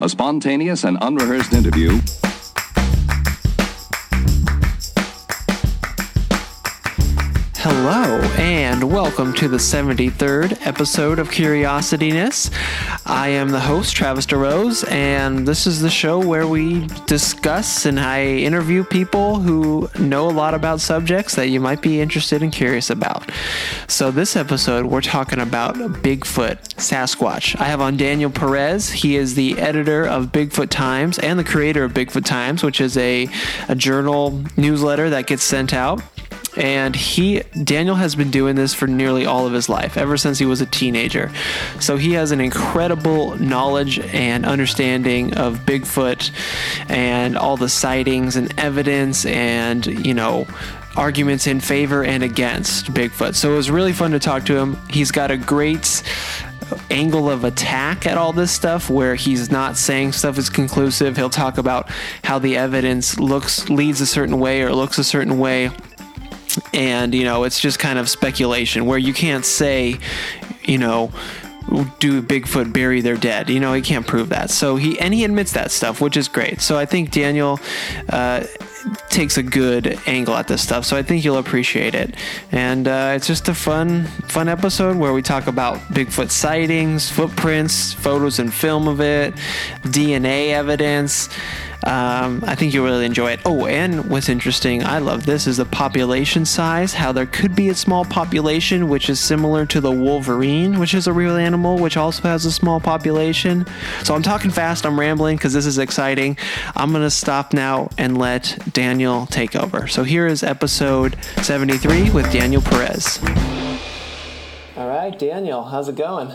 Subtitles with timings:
[0.00, 2.00] a spontaneous and unrehearsed interview.
[7.76, 12.50] Hello, and welcome to the 73rd episode of Curiosityness.
[13.04, 17.98] I am the host, Travis DeRose, and this is the show where we discuss and
[17.98, 22.52] I interview people who know a lot about subjects that you might be interested and
[22.52, 23.30] curious about.
[23.88, 27.60] So, this episode, we're talking about Bigfoot, Sasquatch.
[27.60, 28.90] I have on Daniel Perez.
[28.90, 32.96] He is the editor of Bigfoot Times and the creator of Bigfoot Times, which is
[32.96, 33.28] a,
[33.68, 36.00] a journal newsletter that gets sent out
[36.56, 40.38] and he Daniel has been doing this for nearly all of his life, ever since
[40.38, 41.30] he was a teenager.
[41.80, 46.30] So he has an incredible knowledge and understanding of Bigfoot
[46.88, 50.46] and all the sightings and evidence and, you know,
[50.96, 53.34] arguments in favor and against Bigfoot.
[53.34, 54.78] So it was really fun to talk to him.
[54.88, 56.02] He's got a great
[56.90, 61.16] angle of attack at all this stuff where he's not saying stuff is conclusive.
[61.16, 61.90] He'll talk about
[62.22, 65.70] how the evidence looks leads a certain way or looks a certain way
[66.72, 69.98] and you know it's just kind of speculation where you can't say
[70.64, 71.12] you know
[71.98, 73.48] do Bigfoot bury their dead?
[73.48, 74.50] You know, he can't prove that.
[74.50, 76.60] So he and he admits that stuff, which is great.
[76.60, 77.58] So I think Daniel
[78.10, 78.44] uh,
[79.08, 80.84] takes a good angle at this stuff.
[80.84, 82.14] So I think you'll appreciate it.
[82.52, 87.92] And uh, it's just a fun, fun episode where we talk about Bigfoot sightings, footprints,
[87.92, 89.34] photos and film of it,
[89.84, 91.28] DNA evidence.
[91.86, 93.40] Um, I think you'll really enjoy it.
[93.44, 96.94] Oh, and what's interesting, I love this, is the population size.
[96.94, 101.06] How there could be a small population which is similar to the wolverine, which is
[101.06, 103.66] a real animal, which also has a small population.
[104.02, 106.38] So I'm talking fast, I'm rambling because this is exciting.
[106.74, 109.86] I'm going to stop now and let Daniel take over.
[109.86, 113.18] So here is episode 73 with Daniel Perez.
[114.76, 116.32] All right, Daniel, how's it going?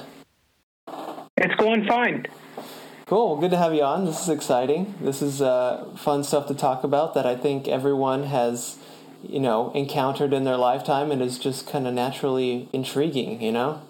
[1.38, 2.28] It's going fine.
[3.10, 3.38] Cool.
[3.38, 4.06] Good to have you on.
[4.06, 4.94] This is exciting.
[5.02, 8.78] This is uh, fun stuff to talk about that I think everyone has,
[9.28, 13.82] you know, encountered in their lifetime and is just kind of naturally intriguing, you know?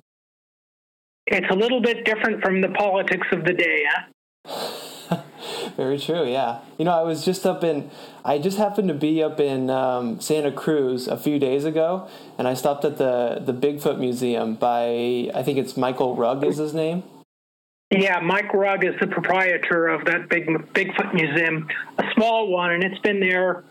[1.28, 5.18] It's a little bit different from the politics of the day, huh?
[5.76, 6.60] Very true, yeah.
[6.78, 7.92] You know, I was just up in,
[8.24, 12.08] I just happened to be up in um, Santa Cruz a few days ago,
[12.38, 16.56] and I stopped at the, the Bigfoot Museum by, I think it's Michael Rugg is
[16.56, 17.04] his name.
[17.92, 21.68] Yeah, Mike Rugg is the proprietor of that big Bigfoot museum,
[21.98, 23.64] a small one, and it's been there.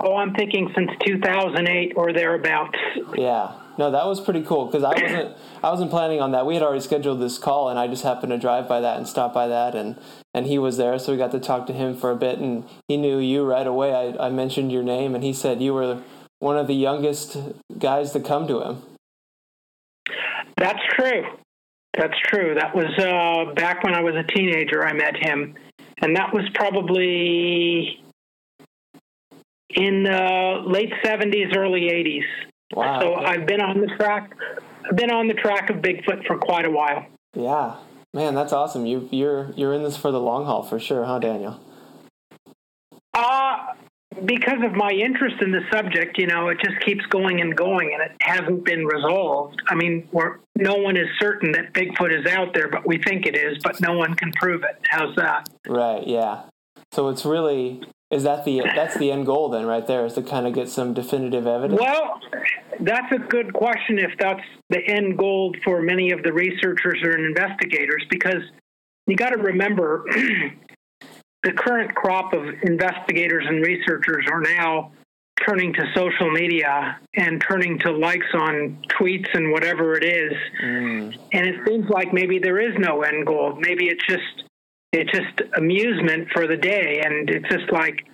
[0.00, 2.78] Oh, I'm thinking since 2008 or thereabouts.
[3.14, 6.46] Yeah, no, that was pretty cool because I wasn't I wasn't planning on that.
[6.46, 9.06] We had already scheduled this call, and I just happened to drive by that and
[9.06, 9.96] stop by that, and
[10.32, 12.64] and he was there, so we got to talk to him for a bit, and
[12.86, 13.92] he knew you right away.
[13.92, 16.02] I, I mentioned your name, and he said you were
[16.38, 17.36] one of the youngest
[17.78, 18.82] guys to come to him.
[20.56, 21.24] That's true.
[21.96, 22.54] That's true.
[22.54, 24.86] That was uh, back when I was a teenager.
[24.86, 25.54] I met him,
[26.02, 28.04] and that was probably
[29.70, 32.22] in the late '70s, early '80s.
[32.74, 33.00] Wow.
[33.00, 34.32] So I've been on the track.
[34.88, 37.06] I've been on the track of Bigfoot for quite a while.
[37.34, 37.76] Yeah,
[38.14, 38.86] man, that's awesome.
[38.86, 41.60] You you're you're in this for the long haul for sure, huh, Daniel?
[43.14, 43.74] Uh
[44.24, 47.92] because of my interest in the subject, you know, it just keeps going and going,
[47.92, 49.60] and it hasn't been resolved.
[49.68, 53.26] I mean, we're, no one is certain that Bigfoot is out there, but we think
[53.26, 54.78] it is, but no one can prove it.
[54.88, 55.48] How's that?
[55.66, 56.06] Right.
[56.06, 56.42] Yeah.
[56.92, 60.22] So it's really is that the that's the end goal then, right there, is to
[60.22, 61.78] kind of get some definitive evidence.
[61.78, 62.20] Well,
[62.80, 63.98] that's a good question.
[63.98, 64.40] If that's
[64.70, 68.42] the end goal for many of the researchers or investigators, because
[69.06, 70.06] you got to remember
[71.48, 74.92] the current crop of investigators and researchers are now
[75.46, 80.32] turning to social media and turning to likes on tweets and whatever it is.
[80.62, 81.16] Mm.
[81.32, 83.56] And it seems like maybe there is no end goal.
[83.58, 84.44] Maybe it's just
[84.92, 88.06] it's just amusement for the day and it's just like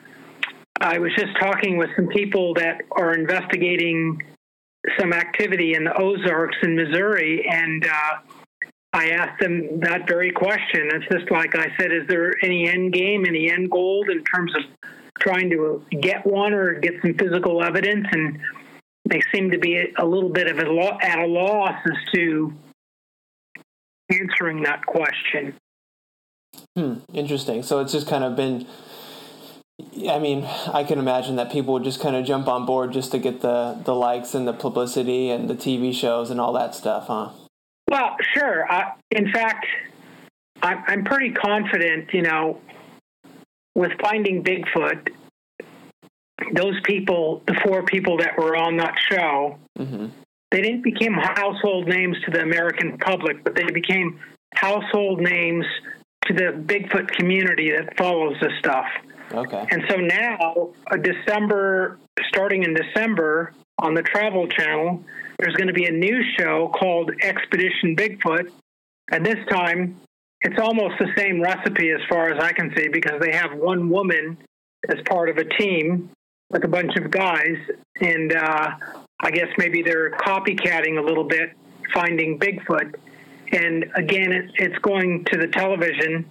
[0.81, 4.23] I was just talking with some people that are investigating
[4.99, 8.34] some activity in the Ozarks in Missouri and uh,
[8.95, 10.89] I asked them that very question.
[10.93, 14.55] It's just like I said, is there any end game, any end goal in terms
[14.55, 14.63] of
[15.19, 18.07] trying to get one or get some physical evidence?
[18.13, 18.39] And
[19.05, 22.55] they seem to be a little bit of a lo- at a loss as to
[24.13, 25.55] answering that question.
[26.77, 27.65] Hmm, interesting.
[27.65, 28.65] So it's just kind of been.
[30.09, 33.11] I mean, I can imagine that people would just kind of jump on board just
[33.11, 36.77] to get the the likes and the publicity and the TV shows and all that
[36.77, 37.31] stuff, huh?
[37.91, 38.71] Well, sure.
[38.71, 39.67] Uh, in fact,
[40.63, 42.61] I'm, I'm pretty confident, you know,
[43.75, 45.11] with finding Bigfoot,
[46.53, 50.07] those people, the four people that were on that show, mm-hmm.
[50.51, 54.19] they didn't become household names to the American public, but they became
[54.55, 55.65] household names
[56.27, 58.87] to the Bigfoot community that follows this stuff.
[59.33, 59.67] Okay.
[59.71, 61.99] And so now, uh, December,
[62.29, 65.05] starting in December on the Travel Channel,
[65.39, 68.51] there's going to be a new show called Expedition Bigfoot.
[69.11, 70.01] And this time,
[70.41, 73.89] it's almost the same recipe as far as I can see because they have one
[73.91, 74.37] woman
[74.89, 76.11] as part of a team
[76.51, 77.57] with a bunch of guys.
[78.01, 78.71] And uh,
[79.21, 81.51] I guess maybe they're copycatting a little bit,
[81.93, 82.95] finding Bigfoot.
[83.53, 86.25] And again, it, it's going to the television.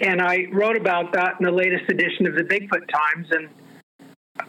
[0.00, 3.48] And I wrote about that in the latest edition of the Bigfoot Times, and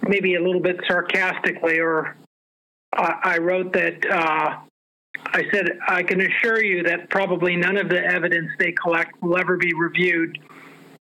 [0.08, 2.16] maybe a little bit sarcastically, or
[2.96, 4.58] I wrote that uh,
[5.28, 9.38] I said, I can assure you that probably none of the evidence they collect will
[9.38, 10.38] ever be reviewed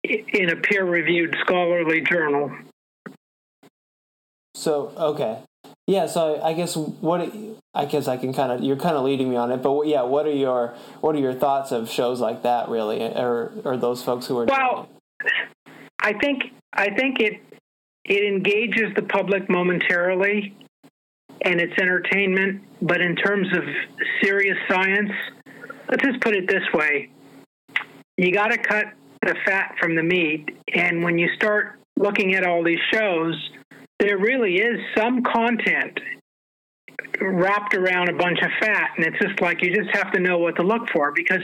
[0.04, 2.52] in a peer reviewed scholarly journal.
[4.56, 5.40] So, okay.
[5.88, 7.30] Yeah, so I guess what
[7.74, 10.04] I guess I can kind of you're kind of leading me on it, but yeah,
[10.04, 14.02] what are your what are your thoughts of shows like that really, or or those
[14.02, 14.88] folks who are well?
[16.00, 17.42] I think I think it
[18.06, 20.56] it engages the public momentarily,
[21.44, 22.62] and it's entertainment.
[22.82, 23.64] But in terms of
[24.22, 25.12] serious science,
[25.90, 27.10] let's just put it this way:
[28.18, 28.86] you got to cut
[29.22, 33.36] the fat from the meat, and when you start looking at all these shows
[34.04, 35.98] there really is some content
[37.22, 40.38] wrapped around a bunch of fat, and it's just like you just have to know
[40.38, 41.42] what to look for because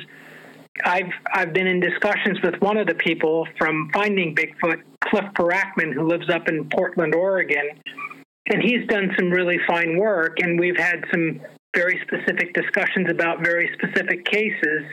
[0.83, 5.93] I've I've been in discussions with one of the people from Finding Bigfoot, Cliff Barackman,
[5.93, 7.81] who lives up in Portland, Oregon,
[8.49, 11.41] and he's done some really fine work, and we've had some
[11.75, 14.83] very specific discussions about very specific cases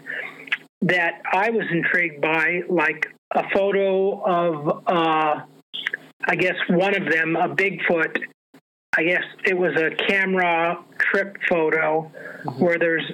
[0.82, 4.82] that I was intrigued by, like a photo of.
[4.86, 5.40] Uh,
[6.28, 8.18] I guess one of them, a Bigfoot,
[8.96, 12.10] I guess it was a camera trip photo
[12.44, 12.64] mm-hmm.
[12.64, 13.12] where there's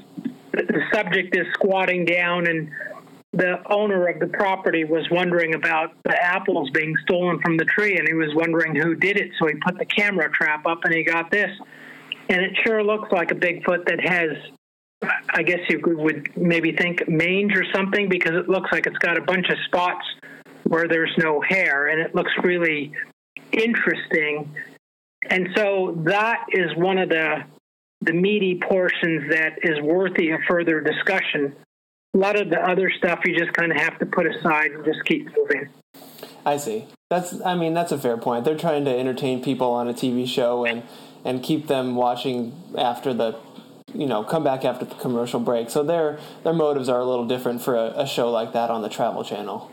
[0.52, 2.70] the subject is squatting down and
[3.32, 7.96] the owner of the property was wondering about the apples being stolen from the tree
[7.96, 10.94] and he was wondering who did it so he put the camera trap up and
[10.94, 11.50] he got this
[12.28, 14.30] and it sure looks like a bigfoot that has
[15.30, 19.16] i guess you would maybe think mange or something because it looks like it's got
[19.16, 20.04] a bunch of spots
[20.72, 22.92] where there's no hair, and it looks really
[23.52, 24.54] interesting.
[25.28, 27.44] And so that is one of the
[28.00, 31.54] the meaty portions that is worthy of further discussion.
[32.14, 34.84] A lot of the other stuff you just kind of have to put aside and
[34.84, 35.68] just keep moving.
[36.44, 36.86] I see.
[37.08, 38.44] That's I mean that's a fair point.
[38.44, 40.82] They're trying to entertain people on a TV show and
[41.24, 43.38] and keep them watching after the
[43.94, 45.70] you know come back after the commercial break.
[45.70, 48.82] So their their motives are a little different for a, a show like that on
[48.82, 49.70] the Travel Channel.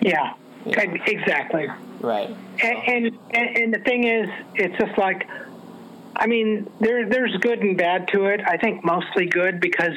[0.00, 0.34] Yeah,
[0.64, 0.80] yeah.
[0.80, 1.68] exactly.
[2.00, 2.34] Right.
[2.62, 5.26] And, and and the thing is, it's just like,
[6.16, 8.40] I mean, there there's good and bad to it.
[8.46, 9.96] I think mostly good because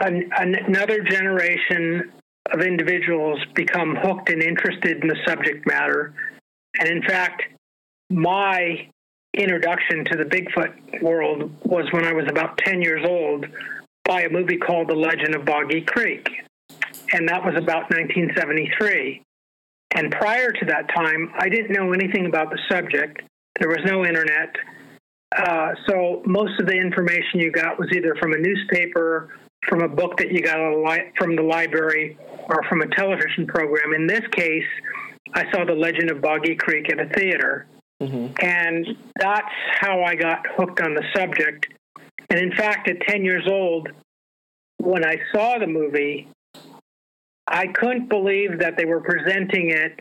[0.00, 2.12] an, another generation
[2.52, 6.12] of individuals become hooked and interested in the subject matter.
[6.78, 7.42] And in fact,
[8.10, 8.88] my
[9.32, 13.46] introduction to the Bigfoot world was when I was about 10 years old
[14.04, 16.28] by a movie called The Legend of Boggy Creek
[17.12, 19.22] and that was about 1973.
[19.96, 23.22] And prior to that time, I didn't know anything about the subject.
[23.60, 24.56] There was no internet.
[25.36, 29.30] Uh, so most of the information you got was either from a newspaper,
[29.68, 32.16] from a book that you got li- from the library,
[32.48, 33.94] or from a television program.
[33.94, 34.66] In this case,
[35.34, 37.66] I saw The Legend of Boggy Creek at a theater.
[38.02, 38.34] Mm-hmm.
[38.44, 38.86] And
[39.18, 41.66] that's how I got hooked on the subject.
[42.30, 43.88] And in fact, at 10 years old,
[44.78, 46.28] when I saw the movie,
[47.46, 49.98] I couldn't believe that they were presenting it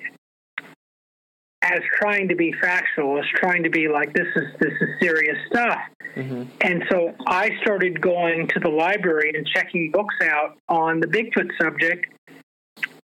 [1.63, 5.37] as trying to be factual, as trying to be like this is this is serious
[5.49, 5.79] stuff.
[6.15, 6.43] Mm-hmm.
[6.61, 11.49] And so I started going to the library and checking books out on the Bigfoot
[11.59, 12.05] subject.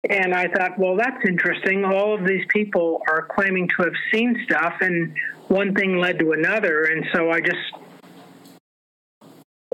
[0.09, 1.83] And I thought, well, that's interesting.
[1.83, 5.15] All of these people are claiming to have seen stuff, and
[5.47, 6.83] one thing led to another.
[6.85, 7.57] And so I just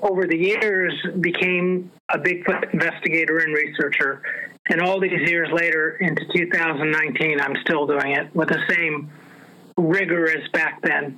[0.01, 4.21] over the years became a Bigfoot investigator and researcher.
[4.69, 9.09] And all these years later, into 2019, I'm still doing it with the same
[9.77, 11.17] rigor as back then.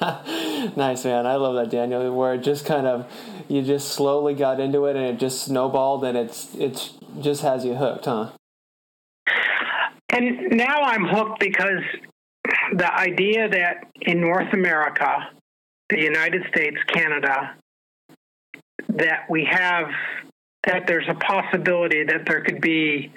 [0.76, 3.04] nice man i love that daniel where it just kind of
[3.48, 7.64] you just slowly got into it and it just snowballed and it's it's just has
[7.64, 8.30] you hooked huh
[10.08, 11.82] and now i'm hooked because
[12.72, 15.28] the idea that in north america
[15.90, 17.54] the United States, Canada,
[18.88, 19.86] that we have
[20.66, 23.12] that there's a possibility that there could be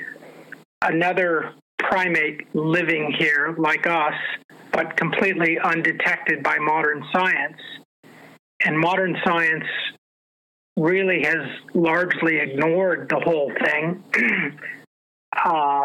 [0.81, 4.13] another primate living here like us,
[4.71, 7.57] but completely undetected by modern science.
[8.65, 9.65] And modern science
[10.77, 14.03] really has largely ignored the whole thing.
[15.45, 15.81] uh,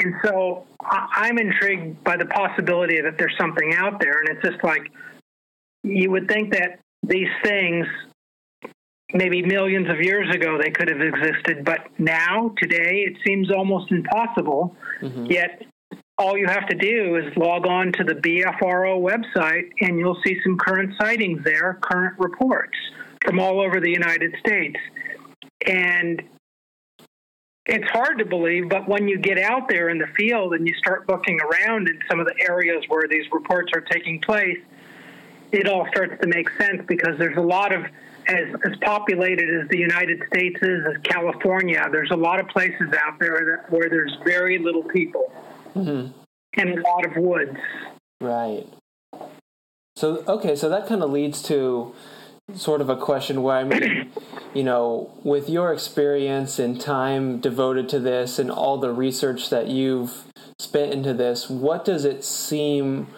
[0.00, 4.20] and so I'm intrigued by the possibility that there's something out there.
[4.20, 4.90] And it's just like
[5.82, 7.86] you would think that these things,
[9.14, 13.90] maybe millions of years ago, they could have existed, but now, today, it seems almost
[13.90, 14.76] impossible.
[15.00, 15.26] Mm-hmm.
[15.26, 15.62] Yet
[16.18, 20.38] all you have to do is log on to the BFRO website and you'll see
[20.42, 22.76] some current sightings there, current reports
[23.24, 24.78] from all over the United States.
[25.66, 26.22] And
[27.66, 30.74] it's hard to believe, but when you get out there in the field and you
[30.74, 34.58] start looking around in some of the areas where these reports are taking place,
[35.52, 37.84] it all starts to make sense because there's a lot of
[38.32, 42.92] as, as populated as the United States is, as California, there's a lot of places
[43.04, 45.32] out there that, where there's very little people
[45.74, 46.12] mm-hmm.
[46.60, 47.58] and a lot of woods.
[48.20, 48.66] Right.
[49.96, 51.94] So okay, so that kind of leads to
[52.54, 54.10] sort of a question where I mean,
[54.54, 59.68] you know, with your experience and time devoted to this and all the research that
[59.68, 60.24] you've
[60.58, 63.08] spent into this, what does it seem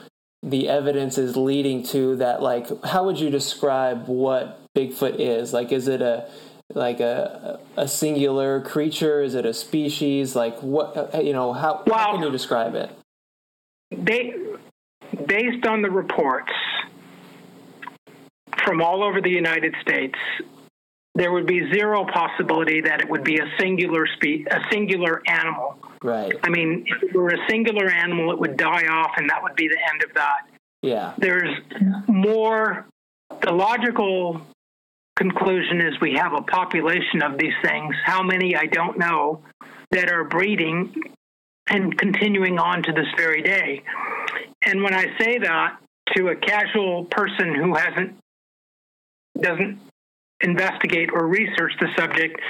[0.43, 5.53] the evidence is leading to that like how would you describe what Bigfoot is?
[5.53, 6.29] Like is it a
[6.75, 9.23] like a a singular creature?
[9.23, 10.35] Is it a species?
[10.35, 12.91] Like what uh, you know, how, well, how can you describe it?
[13.91, 14.35] They
[15.27, 16.53] based on the reports
[18.65, 20.19] from all over the United States,
[21.15, 25.79] there would be zero possibility that it would be a singular spe- a singular animal.
[26.03, 26.33] Right.
[26.43, 29.55] I mean, if it were a singular animal, it would die off, and that would
[29.55, 30.49] be the end of that.
[30.83, 31.15] Yeah.
[31.19, 31.57] There's
[32.09, 32.87] more.
[33.41, 34.43] The logical
[35.17, 37.95] conclusion is we have a population of these things.
[38.05, 39.43] How many I don't know
[39.91, 40.93] that are breeding
[41.69, 43.83] and continuing on to this very day.
[44.67, 45.79] And when I say that
[46.17, 48.17] to a casual person who hasn't
[49.41, 49.81] doesn't
[50.41, 52.41] investigate or research the subject,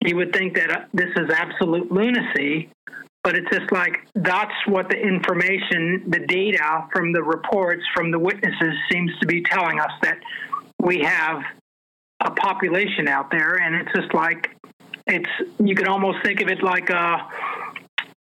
[0.00, 2.70] you would think that uh, this is absolute lunacy.
[3.22, 8.18] But it's just like that's what the information, the data from the reports from the
[8.18, 10.18] witnesses seems to be telling us that
[10.80, 11.42] we have
[12.20, 14.50] a population out there, and it's just like
[15.06, 17.28] it's you could almost think of it like a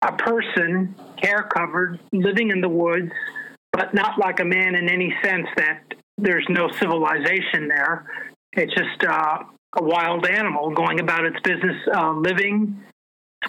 [0.04, 3.12] a person, hair covered, living in the woods,
[3.72, 5.84] but not like a man in any sense that
[6.18, 8.06] there's no civilization there.
[8.54, 9.44] It's just uh,
[9.78, 12.82] a wild animal going about its business, uh, living,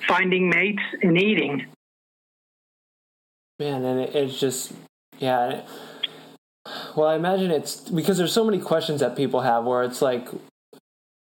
[0.07, 1.67] finding mates, and eating.
[3.59, 4.73] Man, and it's just,
[5.19, 5.63] yeah.
[6.97, 10.29] Well, I imagine it's because there's so many questions that people have where it's like,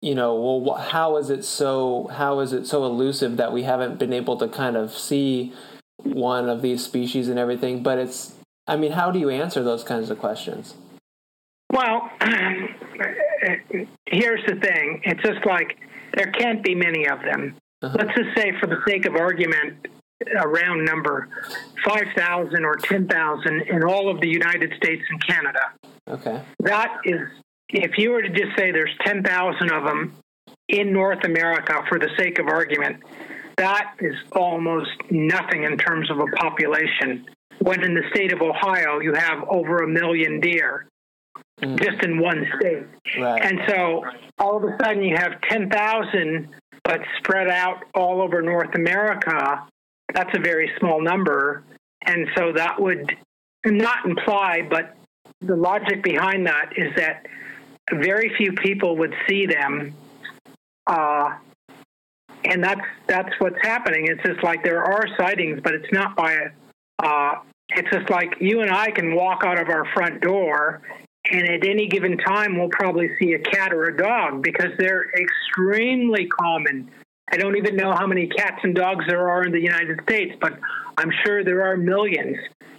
[0.00, 2.08] you know, well, how is it so?
[2.12, 5.52] How is it so elusive that we haven't been able to kind of see
[5.96, 7.82] one of these species and everything?
[7.82, 8.34] But it's,
[8.66, 10.74] I mean, how do you answer those kinds of questions?
[11.72, 12.10] Well,
[14.06, 15.00] here's the thing.
[15.04, 15.78] It's just like
[16.14, 17.56] there can't be many of them.
[17.82, 17.96] Uh-huh.
[17.98, 19.88] Let's just say, for the sake of argument,
[20.38, 21.28] a round number
[21.84, 25.60] 5,000 or 10,000 in all of the United States and Canada.
[26.08, 26.42] Okay.
[26.60, 27.20] That is,
[27.68, 30.14] if you were to just say there's 10,000 of them
[30.68, 33.02] in North America for the sake of argument,
[33.56, 37.26] that is almost nothing in terms of a population.
[37.60, 40.88] When in the state of Ohio, you have over a million deer
[41.60, 41.78] mm.
[41.78, 42.84] just in one state.
[43.18, 43.42] Right.
[43.42, 44.04] And so
[44.38, 46.48] all of a sudden you have 10,000,
[46.84, 49.66] but spread out all over North America.
[50.12, 51.64] That's a very small number.
[52.04, 53.16] And so that would
[53.64, 54.96] not imply, but
[55.40, 57.26] the logic behind that is that
[57.92, 59.94] very few people would see them.
[60.86, 61.36] Uh,
[62.44, 64.08] and that's that's what's happening.
[64.08, 66.36] It's just like there are sightings, but it's not by.
[66.98, 67.34] Uh,
[67.68, 70.82] it's just like you and I can walk out of our front door
[71.30, 75.10] and at any given time we'll probably see a cat or a dog because they're
[75.10, 76.90] extremely common.
[77.32, 80.36] I don't even know how many cats and dogs there are in the United States,
[80.40, 80.58] but
[80.98, 82.36] I'm sure there are millions.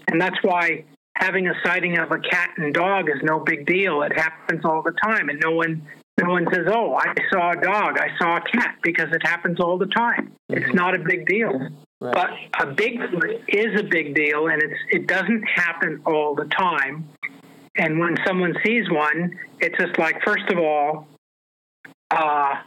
[0.08, 0.86] And that's why
[1.18, 4.04] having a sighting of a cat and dog is no big deal.
[4.04, 5.88] It happens all the time and no one
[6.22, 9.60] no one says, "Oh, I saw a dog, I saw a cat," because it happens
[9.60, 10.32] all the time.
[10.52, 10.64] Mm-hmm.
[10.64, 11.70] It's not a big deal.
[12.00, 12.14] Right.
[12.14, 12.30] But
[12.62, 17.10] a Bigfoot is a big deal, and it's it doesn't happen all the time.
[17.76, 21.08] And when someone sees one, it's just like, first of all,
[22.12, 22.58] uh,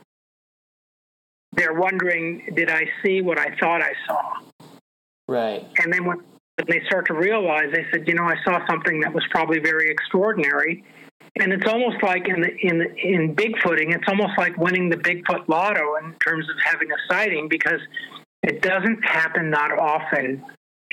[1.57, 4.33] they're wondering, did I see what I thought I saw?
[5.29, 5.67] Right.
[5.83, 6.19] And then when
[6.67, 9.91] they start to realize, they said, you know, I saw something that was probably very
[9.91, 10.85] extraordinary.
[11.39, 14.97] And it's almost like in the, in the, in Bigfooting, it's almost like winning the
[14.97, 17.81] Bigfoot lotto in terms of having a sighting because
[18.43, 20.43] it doesn't happen that often.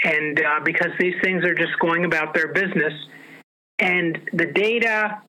[0.04, 2.94] And uh, because these things are just going about their business,
[3.80, 5.22] and the data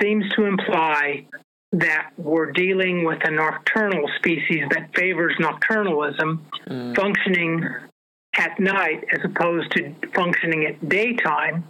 [0.00, 1.26] seems to imply
[1.72, 6.94] that we're dealing with a nocturnal species that favors nocturnalism, mm.
[6.94, 7.66] functioning
[8.36, 11.64] at night as opposed to functioning at daytime.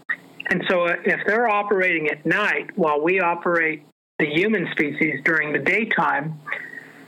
[0.46, 3.84] And so, uh, if they're operating at night while we operate
[4.18, 6.40] the human species during the daytime,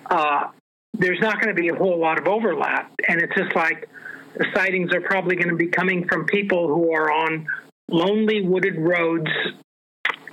[0.06, 0.48] uh,
[0.94, 2.92] there's not going to be a whole lot of overlap.
[3.08, 3.88] And it's just like
[4.36, 7.46] the sightings are probably going to be coming from people who are on
[7.88, 9.30] lonely wooded roads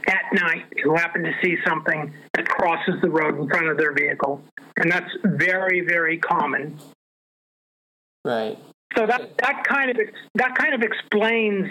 [0.08, 3.94] at night who happen to see something that crosses the road in front of their
[3.94, 4.42] vehicle.
[4.78, 6.80] And that's very, very common.
[8.26, 8.58] Right.
[8.98, 9.98] So that, that kind of
[10.36, 11.70] that kind of explains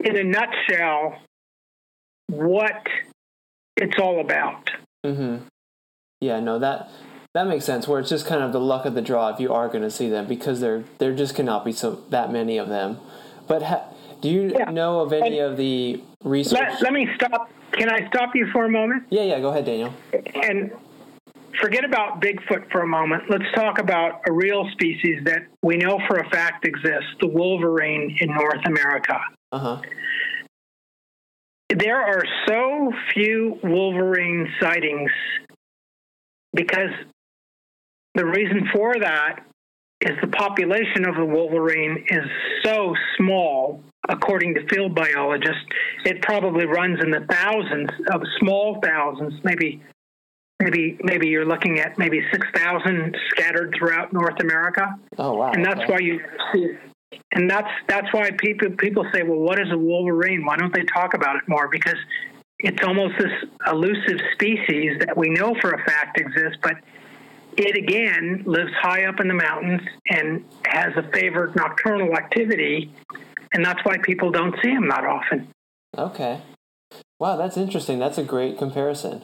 [0.00, 1.18] in a nutshell
[2.28, 2.86] what
[3.76, 4.70] it's all about.
[5.06, 5.44] Mm-hmm.
[6.20, 6.90] Yeah, no, that
[7.34, 7.88] that makes sense.
[7.88, 9.90] Where it's just kind of the luck of the draw if you are going to
[9.90, 12.98] see them because there there just cannot be so that many of them.
[13.46, 13.84] But ha,
[14.20, 14.70] do you yeah.
[14.70, 16.58] know of any and of the research?
[16.60, 17.50] Let, let me stop.
[17.72, 19.04] Can I stop you for a moment?
[19.10, 19.40] Yeah, yeah.
[19.40, 19.94] Go ahead, Daniel.
[20.34, 20.72] And
[21.60, 23.24] forget about Bigfoot for a moment.
[23.28, 28.16] Let's talk about a real species that we know for a fact exists: the wolverine
[28.20, 29.18] in North America.
[29.50, 29.82] Uh huh.
[31.68, 35.10] There are so few wolverine sightings
[36.52, 36.90] because
[38.14, 39.40] the reason for that
[40.02, 42.24] is the population of the wolverine is
[42.64, 45.64] so small, according to field biologists,
[46.04, 49.82] it probably runs in the thousands of small thousands, maybe
[50.60, 54.94] maybe maybe you're looking at maybe 6,000 scattered throughout North America.
[55.18, 55.52] Oh wow.
[55.52, 55.92] And that's okay.
[55.92, 56.20] why you
[56.52, 56.76] see
[57.32, 60.44] and that's that's why people people say, well, what is a wolverine?
[60.44, 61.68] Why don't they talk about it more?
[61.68, 61.96] Because
[62.58, 63.32] it's almost this
[63.66, 66.76] elusive species that we know for a fact exists, but
[67.56, 72.92] it again lives high up in the mountains and has a favored nocturnal activity,
[73.52, 75.48] and that's why people don't see them that often.
[75.96, 76.40] Okay.
[77.18, 77.98] Wow, that's interesting.
[77.98, 79.22] That's a great comparison.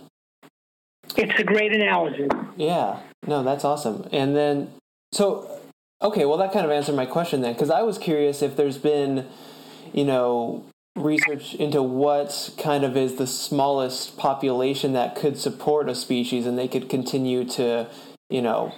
[1.17, 2.29] It's a great analogy.
[2.57, 3.01] Yeah.
[3.27, 4.09] No, that's awesome.
[4.13, 4.71] And then,
[5.13, 5.61] so,
[6.03, 8.79] okay, well, that kind of answered my question then, because I was curious if there's
[8.79, 9.27] been,
[9.93, 10.65] you know,
[11.03, 16.59] research into what kind of is the smallest population that could support a species and
[16.59, 17.87] they could continue to
[18.31, 18.73] you know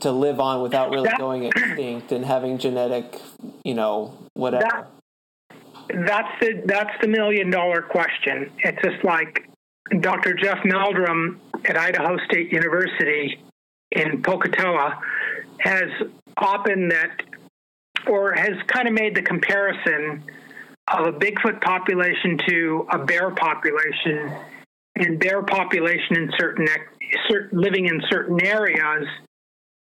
[0.00, 3.20] to live on without really that, going extinct and having genetic
[3.64, 4.64] you know whatever.
[4.68, 4.90] That,
[6.06, 8.50] that's the that's the million dollar question.
[8.58, 9.48] It's just like
[10.00, 13.42] dr jeff meldrum at idaho state university
[13.92, 14.92] in pocatello
[15.60, 15.88] has
[16.36, 17.22] opened that
[18.06, 20.22] or has kind of made the comparison
[20.92, 24.32] of a Bigfoot population to a bear population,
[24.96, 26.66] and bear population in certain,
[27.28, 29.06] certain living in certain areas,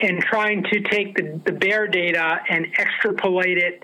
[0.03, 3.81] and trying to take the, the bear data and extrapolate it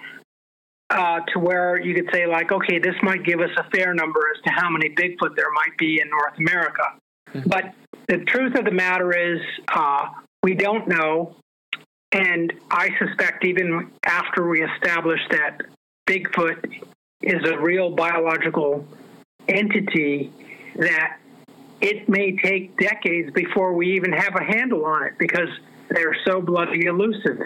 [0.90, 4.20] uh, to where you could say, like, okay, this might give us a fair number
[4.36, 6.84] as to how many Bigfoot there might be in North America.
[7.34, 7.50] Mm-hmm.
[7.50, 7.74] But
[8.08, 9.40] the truth of the matter is,
[9.74, 10.10] uh,
[10.44, 11.38] we don't know.
[12.12, 15.62] And I suspect even after we establish that
[16.06, 16.82] Bigfoot
[17.22, 18.86] is a real biological
[19.48, 20.34] entity
[20.76, 21.18] that
[21.82, 25.50] it may take decades before we even have a handle on it because
[25.90, 27.40] they're so bloody elusive.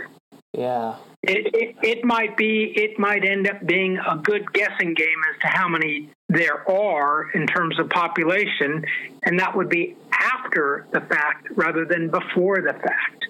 [0.54, 0.96] Yeah.
[1.24, 5.42] It, it, it might be it might end up being a good guessing game as
[5.42, 8.86] to how many there are in terms of population,
[9.24, 13.26] and that would be after the fact rather than before the fact.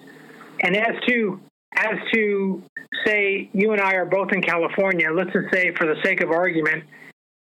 [0.60, 1.40] And as to
[1.76, 2.62] as to
[3.06, 6.30] say you and I are both in California, let's just say for the sake of
[6.30, 6.84] argument,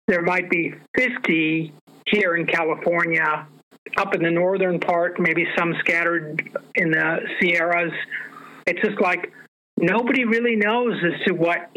[0.08, 1.74] there might be 50
[2.08, 3.48] here in California,
[3.98, 6.42] up in the northern part, maybe some scattered
[6.76, 7.94] in the Sierras.
[8.68, 9.32] It's just like
[9.78, 11.70] nobody really knows as to what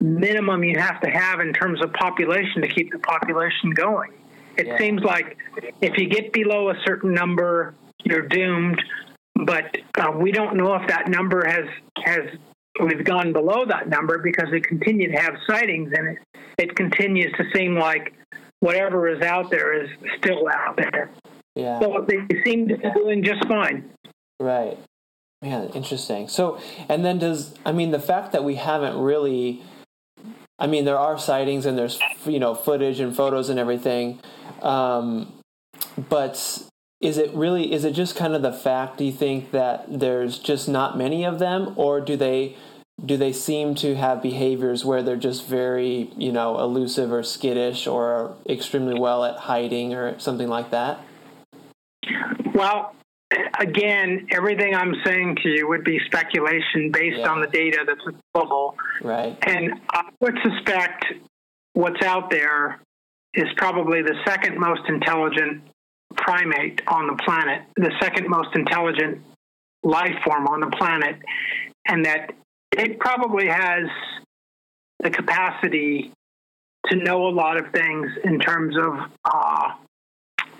[0.00, 4.12] minimum you have to have in terms of population to keep the population going.
[4.56, 4.78] It yeah.
[4.78, 5.36] seems like
[5.80, 8.80] if you get below a certain number, you're doomed
[9.44, 11.64] but uh, we don't know if that number has
[12.04, 12.20] has
[12.80, 16.18] we've gone below that number because we continue to have sightings and it
[16.58, 18.14] it continues to seem like
[18.60, 21.10] whatever is out there is still out there.
[21.54, 21.80] Yeah.
[21.80, 23.90] So they seem to be doing just fine.
[24.40, 24.78] Right.
[25.42, 26.28] Man, interesting.
[26.28, 29.62] So, and then does I mean the fact that we haven't really
[30.58, 34.20] I mean there are sightings and there's you know footage and photos and everything
[34.62, 35.32] um
[36.08, 36.64] but
[37.00, 40.38] is it really is it just kind of the fact do you think that there's
[40.38, 42.56] just not many of them or do they
[43.04, 47.86] do they seem to have behaviors where they're just very you know elusive or skittish
[47.86, 51.00] or extremely well at hiding or something like that?
[52.54, 52.94] Well
[53.60, 57.28] again everything i'm saying to you would be speculation based yeah.
[57.28, 58.00] on the data that's
[58.34, 58.74] available.
[59.02, 59.36] Right.
[59.42, 61.04] And i would suspect
[61.74, 62.80] what's out there
[63.34, 65.62] is probably the second most intelligent
[66.16, 69.22] primate on the planet, the second most intelligent
[69.82, 71.16] life form on the planet,
[71.86, 72.32] and that
[72.72, 73.88] it probably has
[75.00, 76.12] the capacity
[76.86, 79.72] to know a lot of things in terms of uh,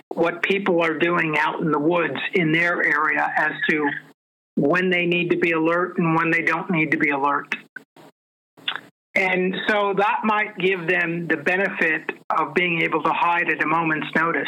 [0.09, 3.89] what people are doing out in the woods in their area as to
[4.55, 7.55] when they need to be alert and when they don't need to be alert.
[9.15, 13.65] And so that might give them the benefit of being able to hide at a
[13.65, 14.47] moment's notice.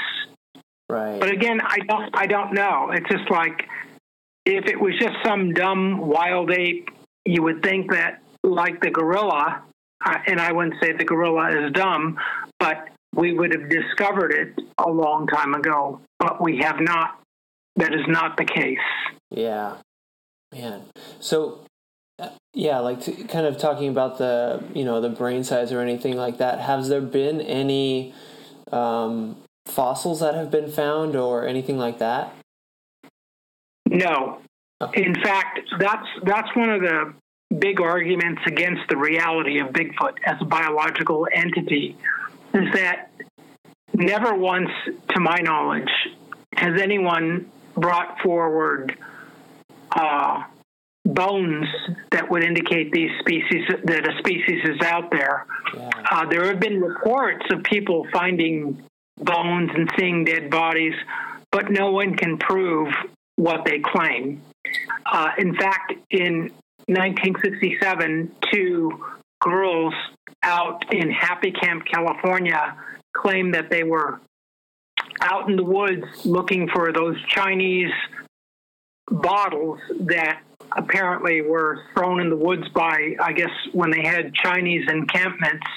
[0.90, 1.20] Right.
[1.20, 2.92] But again, I don't I don't know.
[2.92, 3.68] It's just like
[4.46, 6.90] if it was just some dumb wild ape,
[7.26, 9.64] you would think that like the gorilla,
[10.04, 12.18] uh, and I wouldn't say the gorilla is dumb,
[12.60, 16.02] but we would have discovered it a long time ago.
[16.20, 17.20] But we have not.
[17.78, 18.78] That is not the case.
[19.30, 19.78] Yeah,
[20.52, 20.84] man.
[21.20, 21.62] So
[22.20, 25.82] uh, yeah, like to, kind of talking about the you know the brain size or
[25.82, 26.60] anything like that.
[26.60, 28.14] Has there been any
[28.72, 32.34] um, fossils that have been found or anything like that?
[33.90, 34.40] No.
[34.94, 37.14] In fact, that's that's one of the
[37.60, 41.98] big arguments against the reality of Bigfoot as a biological entity
[42.54, 43.12] is that
[43.94, 44.70] never once,
[45.10, 45.90] to my knowledge,
[46.56, 48.98] has anyone brought forward
[49.96, 50.44] uh,
[51.06, 51.66] bones
[52.12, 55.46] that would indicate these species that a species is out there.
[55.76, 55.90] Yeah.
[56.10, 58.84] Uh, there have been reports of people finding
[59.18, 60.94] bones and seeing dead bodies,
[61.52, 62.90] but no one can prove
[63.36, 64.42] what they claim.
[65.12, 66.52] Uh, in fact, in
[66.88, 69.06] 1967, two
[69.40, 69.94] girls
[70.44, 72.76] out in Happy Camp, California,
[73.14, 74.20] claimed that they were
[75.22, 77.92] out in the woods looking for those Chinese
[79.10, 80.42] bottles that
[80.78, 85.68] apparently were thrown in the woods by, I guess, when they had Chinese encampments.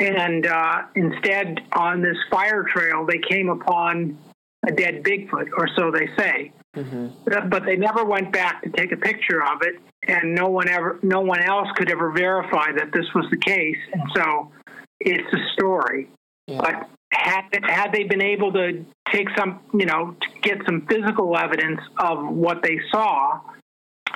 [0.00, 4.18] And uh, instead, on this fire trail, they came upon
[4.66, 6.52] a dead Bigfoot, or so they say.
[6.76, 7.48] Mm-hmm.
[7.48, 10.98] But they never went back to take a picture of it, and no one ever,
[11.02, 13.76] no one else could ever verify that this was the case.
[13.92, 14.52] And so,
[15.00, 16.08] it's a story.
[16.46, 16.58] Yeah.
[16.60, 21.36] But had had they been able to take some, you know, to get some physical
[21.36, 23.40] evidence of what they saw,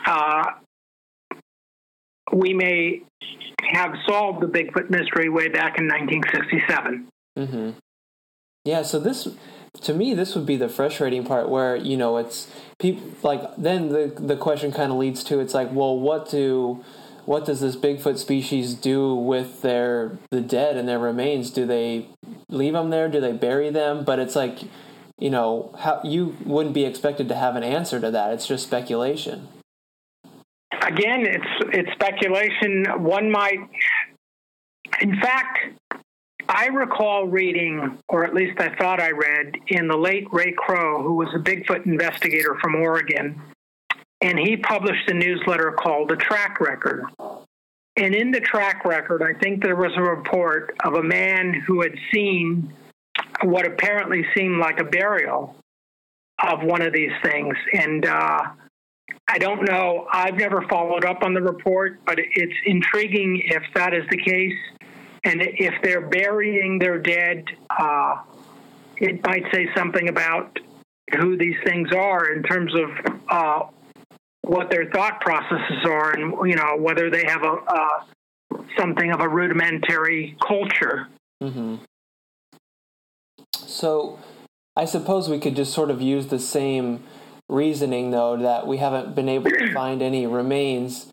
[0.07, 0.45] uh,
[2.33, 3.03] we may
[3.61, 7.09] have solved the Bigfoot mystery way back in 1967.
[7.39, 7.71] Mm-hmm.
[8.65, 8.83] Yeah.
[8.83, 9.29] So this,
[9.83, 13.89] to me, this would be the frustrating part where you know it's people like then
[13.89, 16.85] the the question kind of leads to it's like well what do
[17.27, 21.51] what does this Bigfoot species do with their the dead and their remains?
[21.51, 22.07] Do they
[22.49, 23.09] leave them there?
[23.09, 24.05] Do they bury them?
[24.05, 24.61] But it's like,
[25.19, 28.33] you know, how you wouldn't be expected to have an answer to that.
[28.33, 29.49] It's just speculation.
[30.83, 32.85] Again, it's it's speculation.
[33.03, 33.59] One might,
[35.01, 35.59] in fact,
[36.49, 41.03] I recall reading, or at least I thought I read, in the late Ray Crowe,
[41.03, 43.41] who was a Bigfoot investigator from Oregon,
[44.21, 47.05] and he published a newsletter called The Track Record.
[47.97, 51.81] And in the track record, I think there was a report of a man who
[51.81, 52.73] had seen
[53.43, 55.57] what apparently seemed like a burial
[56.43, 57.57] of one of these things.
[57.73, 58.43] And uh,
[59.29, 63.95] I don't know, I've never followed up on the report, but it's intriguing if that
[63.95, 64.55] is the case.
[65.27, 68.23] And if they're burying their dead, uh,
[68.97, 70.57] it might say something about
[71.19, 73.67] who these things are in terms of uh,
[74.43, 78.05] what their thought processes are, and you know whether they have a uh,
[78.79, 81.09] something of a rudimentary culture.
[81.43, 81.77] Mm-hmm.
[83.53, 84.21] So,
[84.77, 87.03] I suppose we could just sort of use the same
[87.49, 91.11] reasoning, though, that we haven't been able to find any remains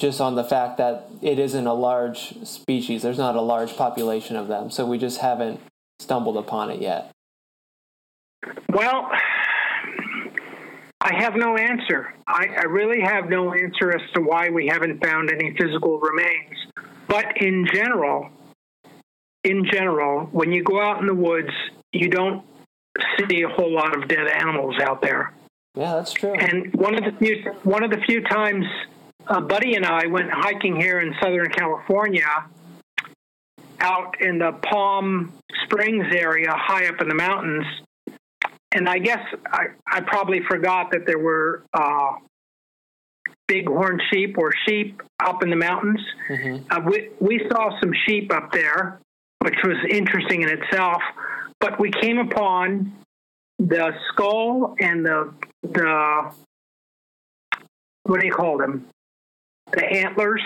[0.00, 3.02] just on the fact that it isn't a large species.
[3.02, 5.60] There's not a large population of them, so we just haven't
[6.00, 7.10] stumbled upon it yet.
[8.70, 9.10] Well,
[11.02, 12.14] I have no answer.
[12.26, 16.56] I, I, really have no answer as to why we haven't found any physical remains.
[17.06, 18.30] But in general,
[19.44, 21.50] in general, when you go out in the woods,
[21.92, 22.42] you don't
[23.28, 25.34] see a whole lot of dead animals out there.
[25.74, 26.34] Yeah, that's true.
[26.34, 28.64] And one of the few one of the few times
[29.30, 32.26] a buddy and I went hiking here in Southern California,
[33.78, 35.32] out in the Palm
[35.64, 37.64] Springs area, high up in the mountains.
[38.72, 42.12] And I guess I, I probably forgot that there were uh,
[43.48, 46.00] bighorn sheep or sheep up in the mountains.
[46.28, 46.64] Mm-hmm.
[46.70, 49.00] Uh, we, we saw some sheep up there,
[49.40, 51.02] which was interesting in itself.
[51.60, 52.92] But we came upon
[53.58, 56.32] the skull and the the
[58.04, 58.86] what do you call them?
[59.72, 60.42] The antlers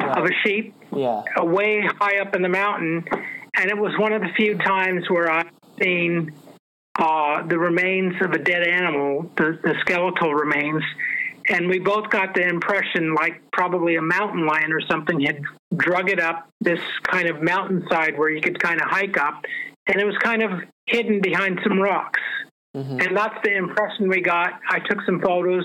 [0.00, 0.18] Right.
[0.18, 1.22] of a sheep Yeah.
[1.42, 3.04] way high up in the mountain,
[3.56, 6.32] and it was one of the few times where I've seen
[6.98, 10.82] uh, the remains of a dead animal, the, the skeletal remains,
[11.48, 15.42] and we both got the impression like probably a mountain lion or something had
[15.76, 19.44] drug it up this kind of mountainside where you could kind of hike up,
[19.86, 20.50] and it was kind of
[20.86, 22.20] hidden behind some rocks.
[22.76, 23.00] Mm-hmm.
[23.00, 24.60] And that's the impression we got.
[24.68, 25.64] I took some photos,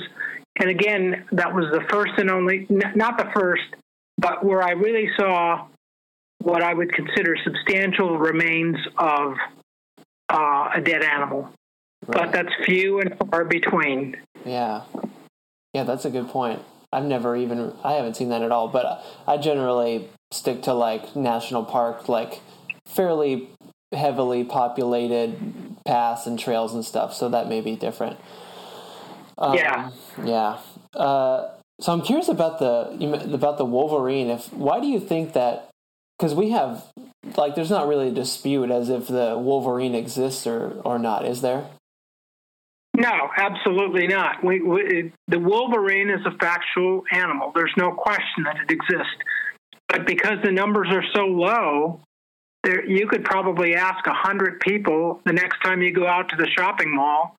[0.60, 3.64] and again, that was the first and only, not the first,
[4.18, 5.68] but where I really saw
[6.40, 9.36] what I would consider substantial remains of
[10.30, 11.52] uh, a dead animal.
[12.06, 12.18] Right.
[12.18, 14.18] But that's few and far between.
[14.46, 14.84] Yeah.
[15.74, 16.62] Yeah, that's a good point.
[16.92, 21.16] I've never even I haven't seen that at all, but I generally stick to like
[21.16, 22.42] national park, like
[22.88, 23.50] fairly
[23.94, 27.14] heavily populated paths and trails and stuff.
[27.14, 28.18] So that may be different.
[29.40, 29.90] Um, yeah.
[30.24, 30.58] Yeah.
[30.94, 31.50] Uh,
[31.80, 34.30] so I'm curious about the about the Wolverine.
[34.30, 35.70] If why do you think that?
[36.18, 36.86] Because we have
[37.38, 41.26] like there's not really a dispute as if the Wolverine exists or or not.
[41.26, 41.66] Is there?
[43.00, 44.44] No, absolutely not.
[44.44, 47.54] We, we, the wolverine is a factual animal.
[47.56, 49.16] There's no question that it exists.
[49.88, 52.02] But because the numbers are so low,
[52.64, 56.36] there, you could probably ask a hundred people the next time you go out to
[56.36, 57.38] the shopping mall,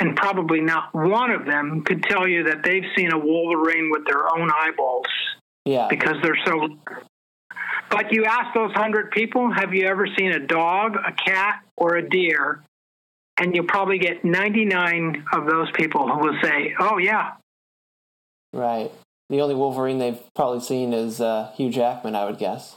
[0.00, 4.06] and probably not one of them could tell you that they've seen a wolverine with
[4.06, 5.06] their own eyeballs.
[5.64, 6.68] Yeah, because they're so.
[7.90, 11.96] But you ask those hundred people, have you ever seen a dog, a cat, or
[11.96, 12.62] a deer
[13.38, 17.34] and you'll probably get 99 of those people who will say, "Oh yeah."
[18.52, 18.90] Right.
[19.30, 22.76] The only Wolverine they've probably seen is uh, Hugh Jackman, I would guess.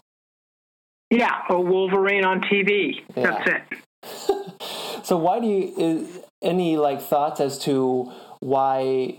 [1.10, 3.02] Yeah, a Wolverine on TV.
[3.16, 3.42] Yeah.
[3.44, 3.64] That's
[4.04, 5.04] it.
[5.06, 9.18] so why do you is, any like thoughts as to why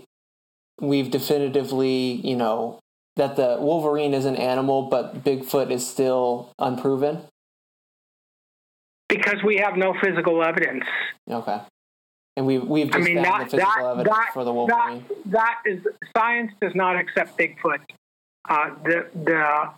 [0.79, 2.79] we've definitively, you know,
[3.15, 7.23] that the Wolverine is an animal but Bigfoot is still unproven?
[9.13, 10.83] because we have no physical evidence.
[11.29, 11.59] Okay.
[12.35, 14.53] And we've we've just I mean, found that, the physical that, evidence that, for the
[14.53, 15.05] Wolverine.
[15.25, 15.79] That, that is
[16.17, 17.79] science does not accept Bigfoot.
[18.49, 19.69] Uh, the the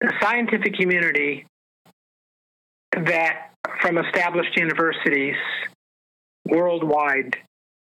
[0.00, 1.46] the scientific community
[2.92, 3.50] that
[3.82, 5.36] from established universities
[6.48, 7.36] worldwide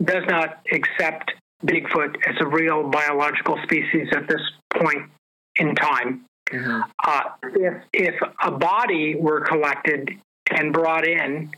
[0.03, 1.33] does not accept
[1.65, 4.41] Bigfoot as a real biological species at this
[4.75, 5.11] point
[5.57, 6.25] in time.
[6.51, 6.81] Mm-hmm.
[7.07, 10.11] Uh, if if a body were collected
[10.51, 11.51] and brought in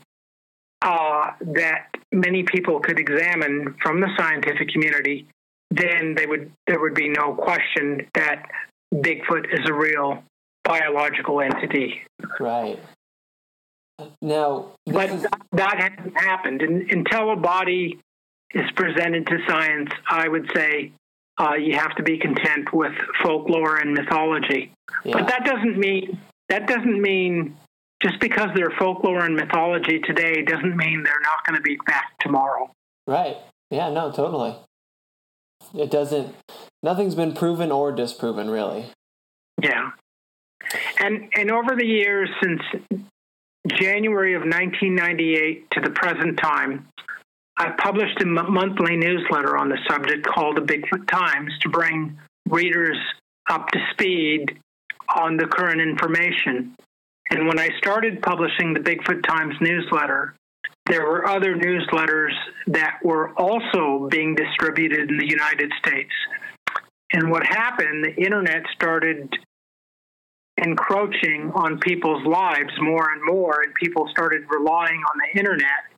[0.81, 5.25] uh, that many people could examine from the scientific community,
[5.71, 8.45] then they would there would be no question that
[8.93, 10.23] Bigfoot is a real
[10.63, 12.01] biological entity.
[12.39, 12.79] Right.
[14.21, 15.21] Now, but is...
[15.23, 17.99] that, that hasn't happened and, until a body
[18.53, 19.89] is presented to science.
[20.09, 20.91] I would say
[21.39, 24.71] uh, you have to be content with folklore and mythology.
[25.03, 25.13] Yeah.
[25.13, 27.57] But that doesn't mean that doesn't mean
[28.01, 32.21] just because they're folklore and mythology today doesn't mean they're not going to be fact
[32.21, 32.69] tomorrow.
[33.07, 33.37] Right.
[33.69, 33.89] Yeah.
[33.89, 34.11] No.
[34.11, 34.55] Totally.
[35.73, 36.35] It doesn't.
[36.81, 38.85] Nothing's been proven or disproven, really.
[39.61, 39.91] Yeah.
[40.99, 42.61] And and over the years since
[43.67, 46.87] January of 1998 to the present time,
[47.55, 52.17] I published a monthly newsletter on the subject called the Bigfoot Times to bring
[52.49, 52.97] readers
[53.49, 54.59] up to speed
[55.15, 56.75] on the current information.
[57.29, 60.35] And when I started publishing the Bigfoot Times newsletter,
[60.87, 62.33] there were other newsletters
[62.67, 66.11] that were also being distributed in the United States.
[67.13, 69.31] And what happened, the internet started
[70.63, 75.93] encroaching on people's lives more and more, and people started relying on the internet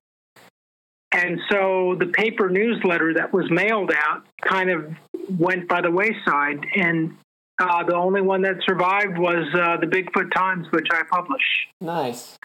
[1.16, 4.94] and so the paper newsletter that was mailed out kind of
[5.40, 6.60] went by the wayside.
[6.76, 7.16] And
[7.58, 11.42] uh, the only one that survived was uh, the Bigfoot Times, which I publish.
[11.80, 12.38] Nice.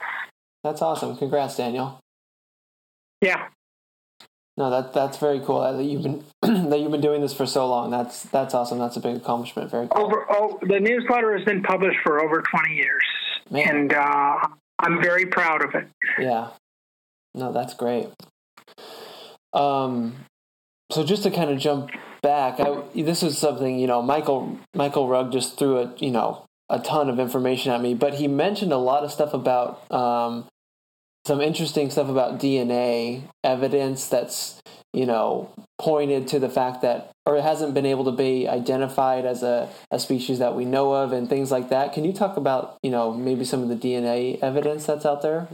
[0.62, 1.16] That's awesome.
[1.16, 1.98] Congrats, Daniel.
[3.20, 3.48] Yeah.
[4.60, 6.22] No, that that's very cool that you've been
[6.68, 7.90] that you've been doing this for so long.
[7.90, 8.78] That's that's awesome.
[8.78, 9.70] That's a big accomplishment.
[9.70, 10.04] Very cool.
[10.04, 13.02] Over oh, the newsletter has been published for over twenty years,
[13.48, 13.66] Man.
[13.66, 15.88] and uh, I'm very proud of it.
[16.18, 16.48] Yeah.
[17.34, 18.08] No, that's great.
[19.54, 20.26] Um,
[20.90, 21.88] so just to kind of jump
[22.20, 26.44] back, I, this is something you know Michael Michael Rugg just threw a you know
[26.68, 30.49] a ton of information at me, but he mentioned a lot of stuff about um,
[31.26, 34.60] some interesting stuff about DNA evidence that's
[34.92, 39.24] you know pointed to the fact that or it hasn't been able to be identified
[39.24, 41.92] as a, a species that we know of and things like that.
[41.92, 45.48] Can you talk about you know maybe some of the DNA evidence that's out there?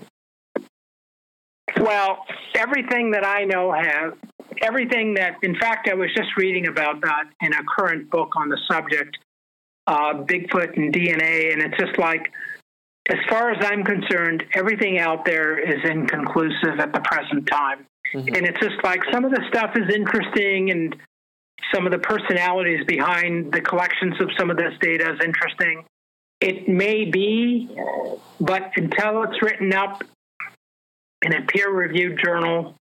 [1.79, 2.25] Well,
[2.55, 4.15] everything that I know has
[4.63, 8.49] everything that, in fact, I was just reading about that in a current book on
[8.49, 9.19] the subject,
[9.87, 12.33] uh, Bigfoot and DNA, and it's just like
[13.09, 17.87] as far as I'm concerned, everything out there is inconclusive at the present time.
[18.15, 18.35] Mm-hmm.
[18.35, 20.97] And it's just like some of the stuff is interesting and
[21.75, 25.85] some of the personalities behind the collections of some of this data is interesting.
[26.41, 27.71] It may be,
[28.41, 30.03] but until it's written up
[31.23, 32.75] in a peer reviewed journal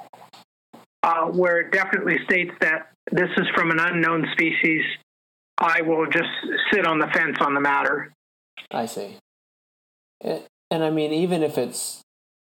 [1.02, 4.82] uh, where it definitely states that this is from an unknown species,
[5.58, 6.30] I will just
[6.72, 8.12] sit on the fence on the matter.
[8.70, 9.16] I see.
[10.22, 12.00] And I mean, even if it's,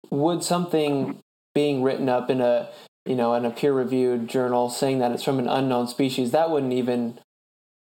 [0.10, 1.19] would something
[1.56, 2.69] being written up in a,
[3.06, 6.49] you know, in a peer reviewed journal saying that it's from an unknown species, that
[6.49, 7.19] wouldn't even,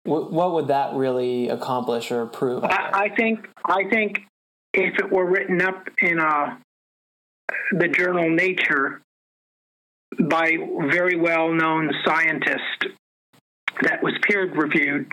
[0.03, 2.63] what would that really accomplish or prove?
[2.63, 4.21] I, I think, I think
[4.73, 6.59] if it were written up in a,
[7.71, 9.01] the journal Nature
[10.29, 10.51] by
[10.89, 12.85] very well known scientist
[13.81, 15.11] that was peer reviewed,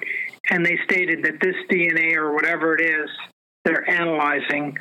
[0.51, 3.11] and they stated that this DNA or whatever it is
[3.65, 4.77] they're analyzing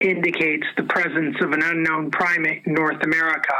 [0.00, 3.54] indicates the presence of an unknown primate in North America,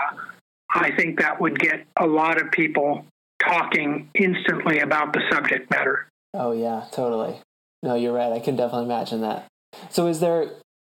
[0.72, 3.06] I think that would get a lot of people
[3.42, 6.08] talking instantly about the subject matter.
[6.32, 7.40] Oh, yeah, totally.
[7.82, 8.32] No, you're right.
[8.32, 9.46] I can definitely imagine that.
[9.90, 10.50] So, is there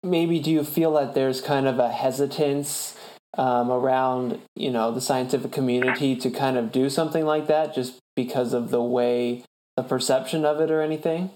[0.03, 2.95] maybe do you feel that there's kind of a hesitance
[3.37, 7.99] um, around you know the scientific community to kind of do something like that just
[8.15, 9.43] because of the way
[9.75, 11.31] the perception of it or anything?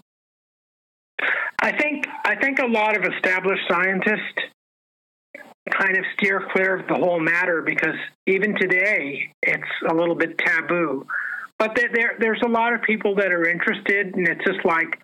[1.70, 4.42] I think I think a lot of established scientists
[5.70, 10.36] kind of steer clear of the whole matter because even today it's a little bit
[10.40, 11.06] taboo.
[11.60, 15.00] But there, there's a lot of people that are interested, and it's just like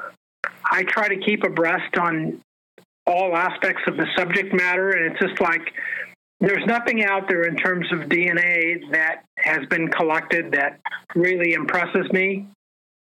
[0.71, 2.41] I try to keep abreast on
[3.05, 5.71] all aspects of the subject matter, and it's just like
[6.39, 10.79] there's nothing out there in terms of DNA that has been collected that
[11.13, 12.47] really impresses me.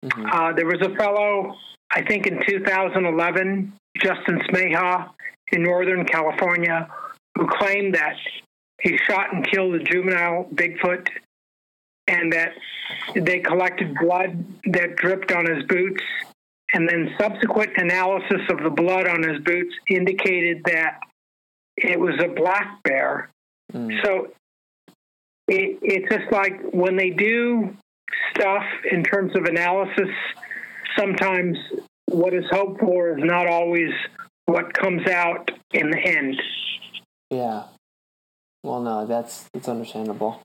[0.04, 0.26] Mm-hmm.
[0.26, 1.54] Uh, there was a fellow,
[1.94, 5.10] I think in 2011, Justin Smeja
[5.52, 6.88] in Northern California,
[7.36, 8.16] who claimed that
[8.80, 11.08] he shot and killed a juvenile Bigfoot
[12.08, 12.52] and that
[13.14, 16.02] they collected blood that dripped on his boots.
[16.74, 21.00] And then subsequent analysis of the blood on his boots indicated that
[21.76, 23.28] it was a black bear.
[23.72, 24.02] Mm.
[24.02, 24.28] So
[25.48, 27.76] it, it's just like when they do
[28.30, 30.08] stuff in terms of analysis,
[30.98, 31.58] sometimes
[32.06, 33.90] what is hoped for is not always
[34.46, 36.40] what comes out in the end.
[37.30, 37.64] Yeah.
[38.62, 40.42] Well, no, that's that's understandable.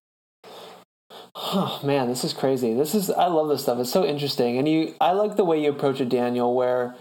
[1.36, 2.74] Oh, man, this is crazy.
[2.74, 3.80] This is I love this stuff.
[3.80, 6.96] It's so interesting, and you I like the way you approach it, Daniel, where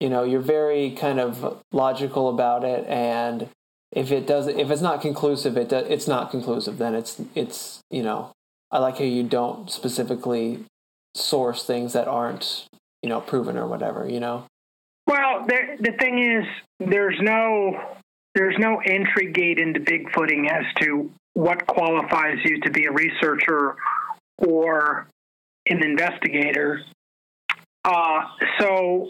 [0.00, 3.48] you know you're very kind of logical about it, and
[3.92, 7.80] if it does if it's not conclusive it do, it's not conclusive then it's it's
[7.90, 8.32] you know
[8.70, 10.64] i like how you don't specifically
[11.14, 12.66] source things that aren't
[13.02, 14.44] you know proven or whatever you know
[15.06, 16.44] well the the thing is
[16.88, 17.98] there's no
[18.34, 23.76] there's no entry gate into bigfooting as to what qualifies you to be a researcher
[24.38, 25.06] or
[25.68, 26.82] an investigator
[27.84, 28.20] uh,
[28.58, 29.08] so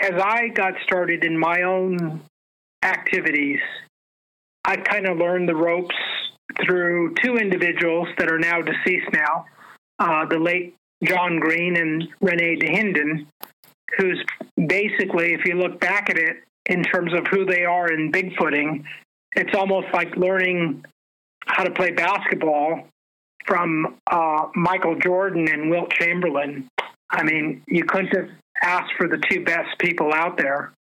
[0.00, 2.22] as i got started in my own
[2.82, 3.60] activities.
[4.64, 5.94] I kind of learned the ropes
[6.64, 9.46] through two individuals that are now deceased now,
[9.98, 10.74] uh, the late
[11.04, 13.26] John Green and Renee Dahinden,
[13.96, 14.22] who's
[14.66, 18.84] basically, if you look back at it in terms of who they are in Bigfooting,
[19.36, 20.84] it's almost like learning
[21.46, 22.86] how to play basketball
[23.46, 26.68] from uh, Michael Jordan and Wilt Chamberlain.
[27.10, 28.28] I mean, you couldn't have
[28.62, 30.72] asked for the two best people out there.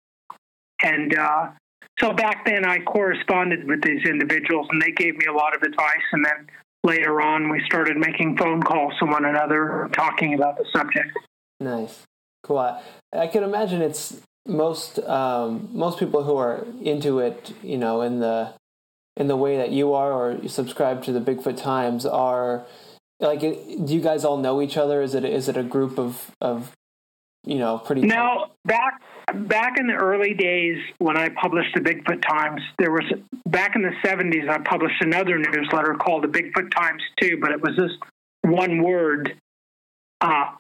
[0.83, 1.51] And uh,
[2.01, 5.63] so back then, I corresponded with these individuals, and they gave me a lot of
[5.63, 6.03] advice.
[6.13, 6.49] And then
[6.87, 11.11] later on, we started making phone calls to one another, talking about the subject.
[11.61, 12.05] Nice,
[12.43, 12.81] cool.
[13.13, 18.21] I, can imagine it's most um, most people who are into it, you know, in
[18.21, 18.55] the
[19.17, 22.65] in the way that you are, or you subscribe to the Bigfoot Times, are
[23.21, 23.41] like.
[23.41, 25.03] Do you guys all know each other?
[25.03, 26.73] Is it is it a group of of
[27.47, 28.03] you know pretty?
[28.03, 29.01] No, back
[29.35, 33.05] back in the early days when I published the Bigfoot Times, there was
[33.47, 37.61] back in the 70s, I published another newsletter called the Bigfoot Times too, but it
[37.61, 37.95] was just
[38.43, 39.35] one word.
[40.21, 40.53] Uh,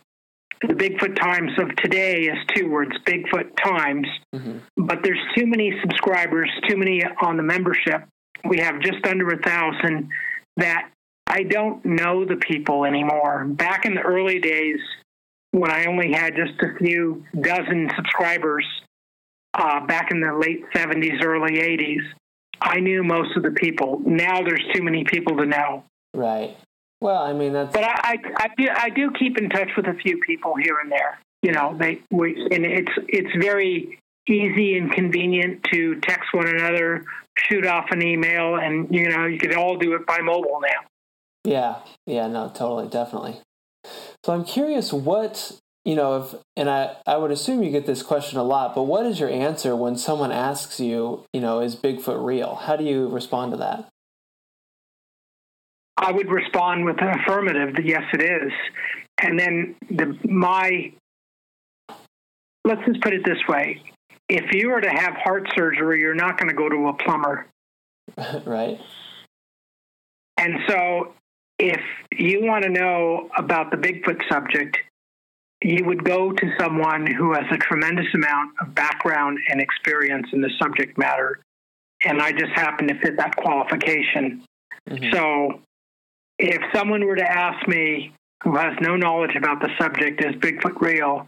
[0.62, 4.06] the Bigfoot Times of today is two words, Bigfoot Times.
[4.34, 4.58] Mm-hmm.
[4.78, 8.04] But there's too many subscribers, too many on the membership.
[8.48, 10.08] We have just under a thousand
[10.56, 10.90] that
[11.26, 13.44] I don't know the people anymore.
[13.44, 14.78] Back in the early days,
[15.56, 18.66] when I only had just a few dozen subscribers
[19.54, 22.02] uh, back in the late 70s, early 80s,
[22.60, 24.00] I knew most of the people.
[24.04, 25.84] Now there's too many people to know.
[26.12, 26.56] Right.
[27.00, 27.72] Well, I mean that's.
[27.72, 30.78] But I, I, I, do, I do keep in touch with a few people here
[30.82, 31.18] and there.
[31.42, 33.98] You know, they we, and it's it's very
[34.28, 37.04] easy and convenient to text one another,
[37.38, 40.88] shoot off an email, and you know you can all do it by mobile now.
[41.44, 41.76] Yeah,
[42.06, 43.40] yeah, no, totally, definitely.
[44.26, 48.02] So I'm curious what you know if and I, I would assume you get this
[48.02, 51.76] question a lot but what is your answer when someone asks you you know is
[51.76, 52.56] bigfoot real?
[52.56, 53.86] How do you respond to that?
[55.96, 58.52] I would respond with an affirmative that yes it is.
[59.22, 60.92] And then the my
[62.64, 63.80] let's just put it this way.
[64.28, 67.46] If you were to have heart surgery you're not going to go to a plumber.
[68.44, 68.80] Right.
[70.36, 71.12] And so
[71.58, 71.80] if
[72.16, 74.78] you want to know about the bigfoot subject
[75.62, 80.40] you would go to someone who has a tremendous amount of background and experience in
[80.40, 81.40] the subject matter.
[82.04, 84.44] And I just happen to fit that qualification.
[84.88, 85.12] Mm-hmm.
[85.12, 85.60] So
[86.38, 88.12] if someone were to ask me
[88.44, 91.26] who has no knowledge about the subject, is Bigfoot real?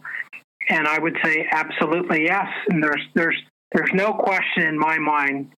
[0.69, 2.47] And I would say absolutely yes.
[2.69, 3.35] And there's there's
[3.73, 5.51] there's no question in my mind.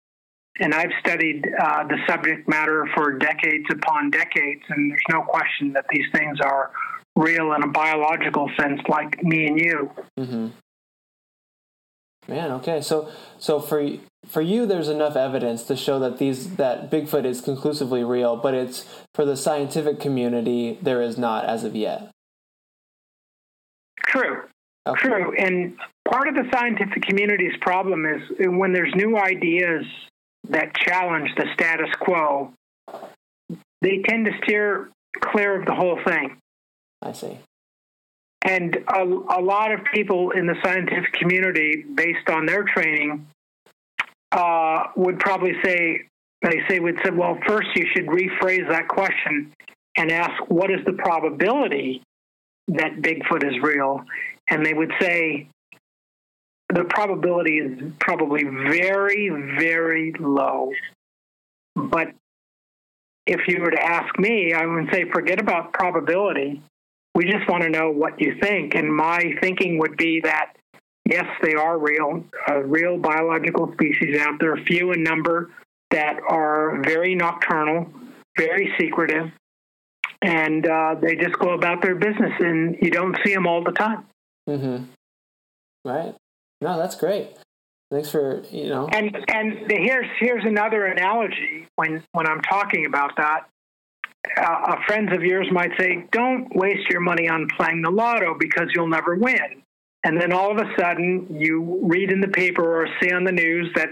[0.60, 5.72] And I've studied uh, the subject matter for decades upon decades, and there's no question
[5.74, 6.72] that these things are
[7.16, 9.92] real in a biological sense, like me and you.
[10.20, 10.48] Mm-hmm.
[12.28, 12.82] Man, okay.
[12.82, 13.90] So, so for
[14.28, 18.54] for you, there's enough evidence to show that these that Bigfoot is conclusively real, but
[18.54, 18.86] it's
[19.16, 22.10] for the scientific community there is not as of yet.
[24.06, 24.44] True.
[24.86, 25.02] Okay.
[25.02, 25.36] True.
[25.38, 25.78] And
[26.10, 29.86] part of the scientific community's problem is when there's new ideas
[30.48, 32.54] that challenge the status quo,
[33.82, 36.38] they tend to steer clear of the whole thing.
[37.02, 37.38] I see.
[38.42, 43.28] And a, a lot of people in the scientific community, based on their training,
[44.32, 46.04] uh, would probably say,
[46.42, 49.52] they say, would say, well, first you should rephrase that question
[49.98, 52.02] and ask, what is the probability
[52.70, 54.06] that Bigfoot is real?
[54.50, 55.48] And they would say,
[56.74, 60.72] the probability is probably very, very low.
[61.76, 62.14] But
[63.26, 66.62] if you were to ask me, I would say, forget about probability
[67.20, 68.76] we just want to know what you think.
[68.76, 70.54] And my thinking would be that
[71.06, 75.52] yes, they are real, uh, real biological species out there, few in number
[75.92, 77.88] that are very nocturnal,
[78.38, 79.32] very secretive,
[80.22, 83.72] and uh, they just go about their business, and you don't see them all the
[83.72, 84.06] time.
[84.48, 84.86] Mm-hmm.
[85.84, 86.16] Right.
[86.62, 87.38] No, that's great.
[87.92, 88.88] Thanks for you know.
[88.92, 93.48] And and here's here's another analogy when when I'm talking about that
[94.38, 98.68] uh, friends of yours might say, don't waste your money on playing the lotto because
[98.74, 99.62] you'll never win.
[100.04, 103.32] And then all of a sudden, you read in the paper or see on the
[103.32, 103.90] news that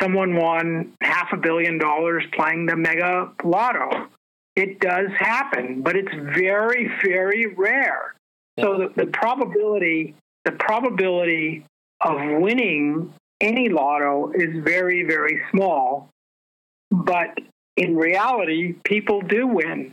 [0.00, 4.08] someone won half a billion dollars playing the mega lotto.
[4.56, 8.14] It does happen, but it's very, very rare.
[8.60, 11.64] So the, the probability, the probability
[12.00, 16.10] of winning any lotto is very, very small.
[16.90, 17.38] But
[17.76, 19.92] in reality, people do win.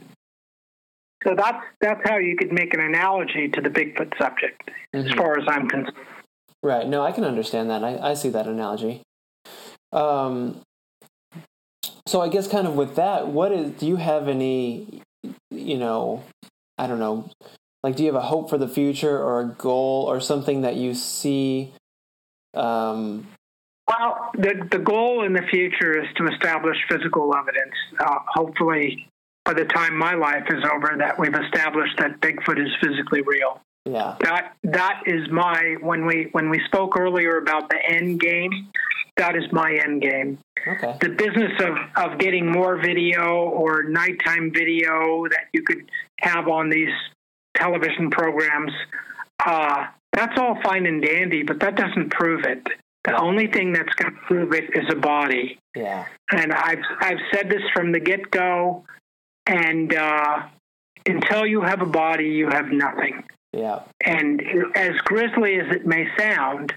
[1.23, 5.07] So that's that's how you could make an analogy to the Bigfoot subject, mm-hmm.
[5.07, 5.97] as far as I'm concerned.
[6.61, 6.87] Right.
[6.87, 7.83] No, I can understand that.
[7.83, 9.01] I, I see that analogy.
[9.91, 10.61] Um,
[12.07, 13.71] so I guess kind of with that, what is?
[13.71, 15.01] Do you have any?
[15.49, 16.23] You know,
[16.77, 17.29] I don't know.
[17.83, 20.75] Like, do you have a hope for the future or a goal or something that
[20.75, 21.73] you see
[22.55, 23.27] um,
[23.87, 27.75] well, the, the goal in the future is to establish physical evidence.
[27.99, 29.07] Uh, hopefully,
[29.43, 33.61] by the time my life is over, that we've established that Bigfoot is physically real.
[33.85, 34.15] Yeah.
[34.21, 38.71] That that is my when we when we spoke earlier about the end game.
[39.17, 40.39] That is my end game.
[40.67, 40.97] Okay.
[40.99, 45.89] The business of, of getting more video or nighttime video that you could
[46.19, 46.89] have on these
[47.55, 48.71] television programs,
[49.45, 49.85] uh,
[50.15, 52.65] that's all fine and dandy, but that doesn't prove it.
[53.03, 55.59] The only thing that's going to prove it is a body.
[55.75, 56.05] Yeah.
[56.31, 58.83] And I've I've said this from the get go,
[59.45, 60.43] and uh,
[61.05, 63.23] until you have a body, you have nothing.
[63.53, 63.81] Yeah.
[64.03, 64.41] And
[64.75, 66.73] as grisly as it may sound,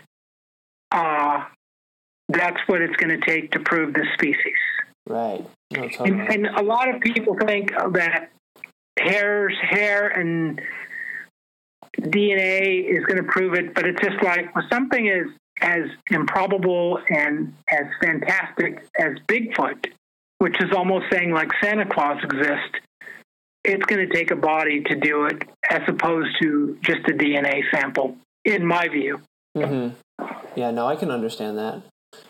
[0.93, 1.45] uh,
[2.28, 4.59] that's what it's going to take to prove this species.
[5.09, 5.45] Right.
[5.72, 6.11] No, totally.
[6.11, 8.30] and, and a lot of people think that
[8.99, 10.61] hair's hair and
[12.01, 15.26] DNA is going to prove it, but it's just like well, something is
[15.61, 19.86] as improbable and as fantastic as Bigfoot,
[20.38, 22.78] which is almost saying like Santa Claus exists,
[23.64, 27.62] it's going to take a body to do it as opposed to just a DNA
[27.72, 29.20] sample, in my view.
[29.57, 29.94] Mm-hmm.
[30.57, 31.82] Yeah, no, I can understand that.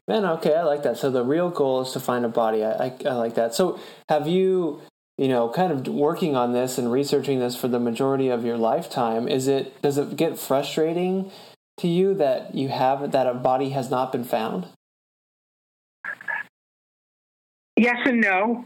[0.09, 0.97] Man, okay, I like that.
[0.97, 2.65] So the real goal is to find a body.
[2.65, 3.55] I, I, I like that.
[3.55, 4.81] So have you,
[5.19, 8.57] you know, kind of working on this and researching this for the majority of your
[8.57, 9.27] lifetime?
[9.29, 11.31] Is it does it get frustrating
[11.79, 14.69] to you that you have that a body has not been found?
[17.77, 18.65] Yes and no,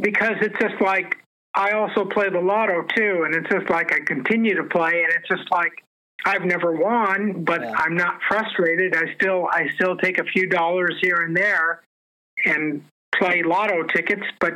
[0.00, 1.18] because it's just like
[1.54, 5.12] I also play the lotto too, and it's just like I continue to play, and
[5.12, 5.84] it's just like
[6.24, 7.74] I've never won, but yeah.
[7.76, 8.96] I'm not frustrated.
[8.96, 11.82] I still I still take a few dollars here and there
[12.46, 12.82] and
[13.18, 14.54] play lotto tickets, but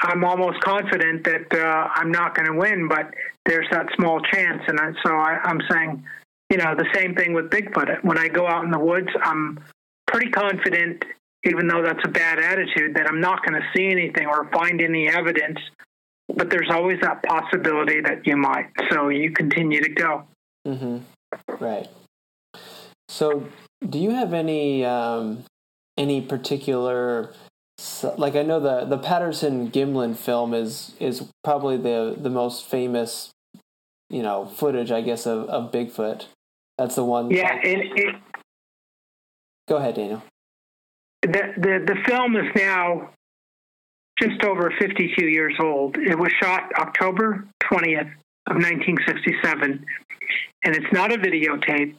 [0.00, 2.88] I'm almost confident that uh, I'm not going to win.
[2.88, 3.12] But
[3.44, 6.04] there's that small chance, and I, so I, I'm saying,
[6.50, 8.04] you know, the same thing with Bigfoot.
[8.04, 9.58] When I go out in the woods, I'm
[10.06, 11.04] pretty confident,
[11.44, 14.80] even though that's a bad attitude, that I'm not going to see anything or find
[14.80, 15.58] any evidence.
[16.34, 18.66] But there's always that possibility that you might.
[18.90, 20.24] So you continue to go.
[20.66, 20.98] Mm-hmm.
[21.60, 21.88] Right.
[23.08, 23.46] So,
[23.88, 25.44] do you have any um,
[25.96, 27.32] any particular
[28.16, 33.30] like I know the the Patterson Gimlin film is is probably the the most famous
[34.08, 36.26] you know footage I guess of, of Bigfoot.
[36.78, 37.30] That's the one.
[37.30, 38.14] Yeah, it, it,
[39.68, 40.22] go ahead, Daniel.
[41.22, 43.10] The, the the film is now
[44.18, 45.96] just over 52 years old.
[45.98, 48.12] It was shot October 20th
[48.46, 49.84] of 1967,
[50.64, 51.96] and it's not a videotape.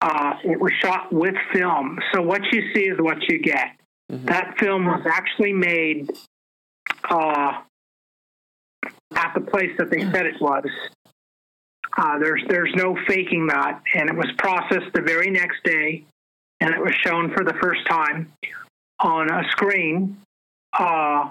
[0.00, 3.75] Uh, it was shot with film, so what you see is what you get.
[4.10, 4.26] Mm-hmm.
[4.26, 6.10] That film was actually made
[7.10, 7.60] uh,
[9.14, 10.64] at the place that they said it was.
[11.96, 16.04] Uh, there's there's no faking that, and it was processed the very next day,
[16.60, 18.30] and it was shown for the first time
[19.00, 20.16] on a screen
[20.78, 21.30] uh,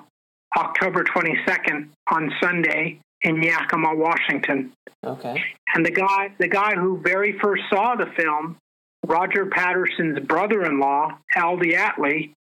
[0.57, 4.71] October 22nd on Sunday in Yakima, Washington.
[5.03, 5.43] Okay.
[5.73, 8.57] And the guy the guy who very first saw the film,
[9.05, 12.31] Roger Patterson's brother-in-law, Al DeAtley,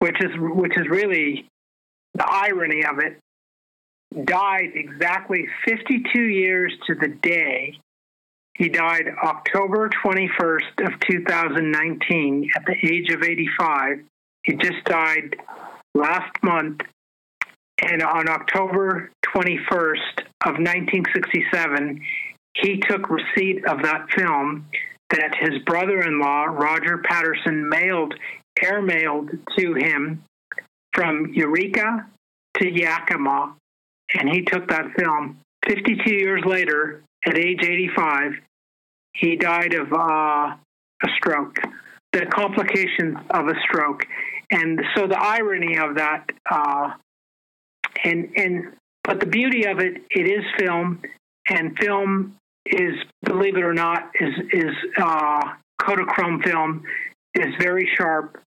[0.00, 1.48] which is which is really
[2.14, 3.18] the irony of it,
[4.24, 7.78] died exactly 52 years to the day.
[8.54, 14.00] He died October 21st of 2019 at the age of 85.
[14.42, 15.36] He just died
[15.94, 16.80] last month,
[17.80, 22.00] and on October 21st of 1967,
[22.54, 24.66] he took receipt of that film
[25.10, 28.14] that his brother-in-law Roger Patterson mailed
[28.62, 30.24] airmailed to him
[30.92, 32.06] from Eureka
[32.58, 33.54] to Yakima,
[34.14, 35.38] and he took that film.
[35.66, 38.32] 52 years later, at age 85,
[39.14, 41.56] he died of uh, a stroke,
[42.12, 44.06] the complications of a stroke.
[44.50, 46.92] And so the irony of that, uh,
[48.04, 48.72] and and
[49.04, 51.02] but the beauty of it, it is film,
[51.48, 52.94] and film is,
[53.24, 55.40] believe it or not, is is uh,
[55.80, 56.82] Kodachrome film
[57.34, 58.40] is very sharp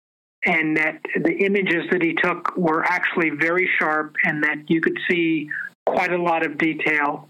[0.49, 4.99] and that the images that he took were actually very sharp and that you could
[5.09, 5.51] see
[5.87, 7.29] quite a lot of detail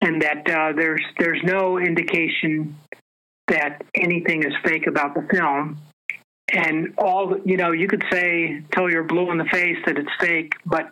[0.00, 2.76] and that uh, there's there's no indication
[3.46, 5.78] that anything is fake about the film.
[6.52, 10.10] And all you know you could say till you're blue in the face that it's
[10.20, 10.90] fake but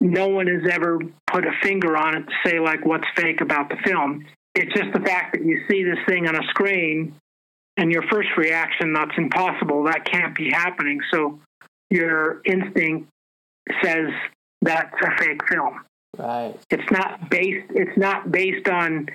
[0.00, 0.98] no one has ever
[1.30, 4.24] put a finger on it to say like what's fake about the film.
[4.56, 7.14] It's just the fact that you see this thing on a screen
[7.76, 11.00] and your first reaction, that's impossible, that can't be happening.
[11.12, 11.40] So
[11.90, 13.08] your instinct
[13.82, 14.08] says
[14.62, 15.80] that's a fake film.
[16.18, 16.54] Right.
[16.70, 17.70] It's not based.
[17.70, 19.06] It's not based on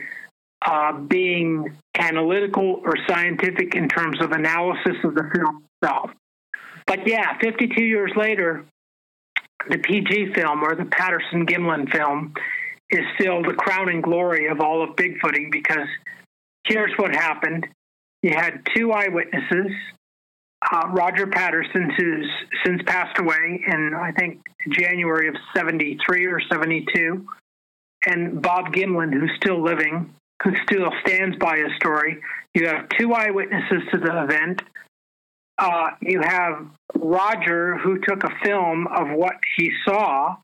[0.64, 6.12] uh, being analytical or scientific in terms of analysis of the film itself.
[6.86, 8.66] But yeah, 52 years later,
[9.70, 12.34] the PG film or the Patterson Gimlin film
[12.90, 15.88] is still the crowning glory of all of Bigfooting because
[16.68, 17.68] here's what happened.
[18.22, 19.72] You had two eyewitnesses.
[20.72, 22.30] Uh, Roger Patterson, who's
[22.64, 27.26] since passed away in, I think, January of 73 or 72,
[28.06, 30.14] and Bob Gimlin, who's still living,
[30.44, 32.22] who still stands by his story.
[32.54, 34.62] You have two eyewitnesses to the event.
[35.58, 40.36] Uh, you have Roger, who took a film of what he saw.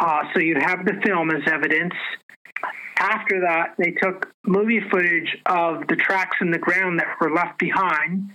[0.00, 1.94] Uh, so you have the film as evidence.
[2.98, 7.58] After that, they took movie footage of the tracks in the ground that were left
[7.58, 8.30] behind.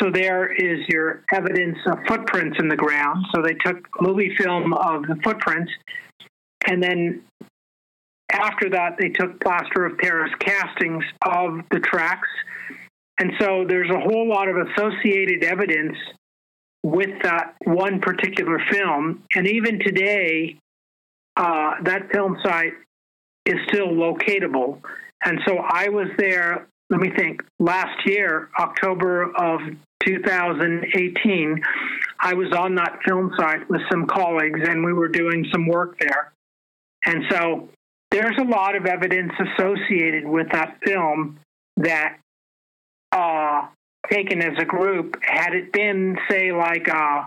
[0.00, 3.24] So there is your evidence of footprints in the ground.
[3.34, 5.72] So they took movie film of the footprints.
[6.66, 7.22] And then
[8.30, 12.28] after that, they took plaster of Paris castings of the tracks.
[13.20, 15.96] And so there's a whole lot of associated evidence
[16.82, 19.24] with that one particular film.
[19.34, 20.56] And even today,
[21.36, 22.74] uh, that film site
[23.48, 24.80] is still locatable.
[25.24, 29.60] And so I was there, let me think, last year, October of
[30.04, 31.60] 2018,
[32.20, 35.98] I was on that film site with some colleagues and we were doing some work
[35.98, 36.32] there.
[37.04, 37.68] And so
[38.10, 41.40] there's a lot of evidence associated with that film
[41.78, 42.18] that
[43.12, 43.66] uh,
[44.10, 47.24] taken as a group, had it been, say, like uh,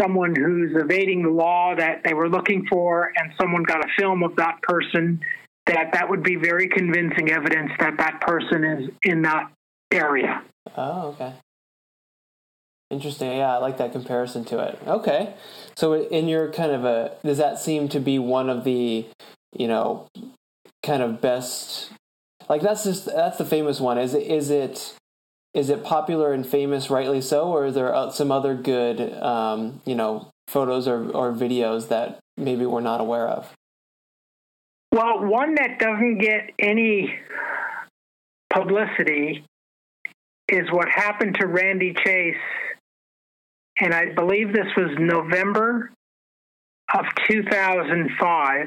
[0.00, 4.22] someone who's evading the law that they were looking for, and someone got a film
[4.22, 5.20] of that person,
[5.66, 9.50] that that would be very convincing evidence that that person is in that
[9.92, 10.42] area.
[10.76, 11.32] Oh, okay.
[12.90, 13.36] Interesting.
[13.36, 14.78] Yeah, I like that comparison to it.
[14.86, 15.34] Okay.
[15.76, 19.06] So in your kind of a does that seem to be one of the,
[19.54, 20.08] you know,
[20.82, 21.90] kind of best
[22.48, 23.98] like that's just that's the famous one.
[23.98, 24.94] Is it is it
[25.58, 29.80] is it popular and famous rightly so or is there uh, some other good um,
[29.84, 33.52] you know, photos or or videos that maybe we're not aware of?
[34.92, 37.18] Well, one that doesn't get any
[38.50, 39.44] publicity
[40.48, 42.36] is what happened to Randy Chase
[43.80, 45.90] and I believe this was November
[46.94, 48.66] of 2005.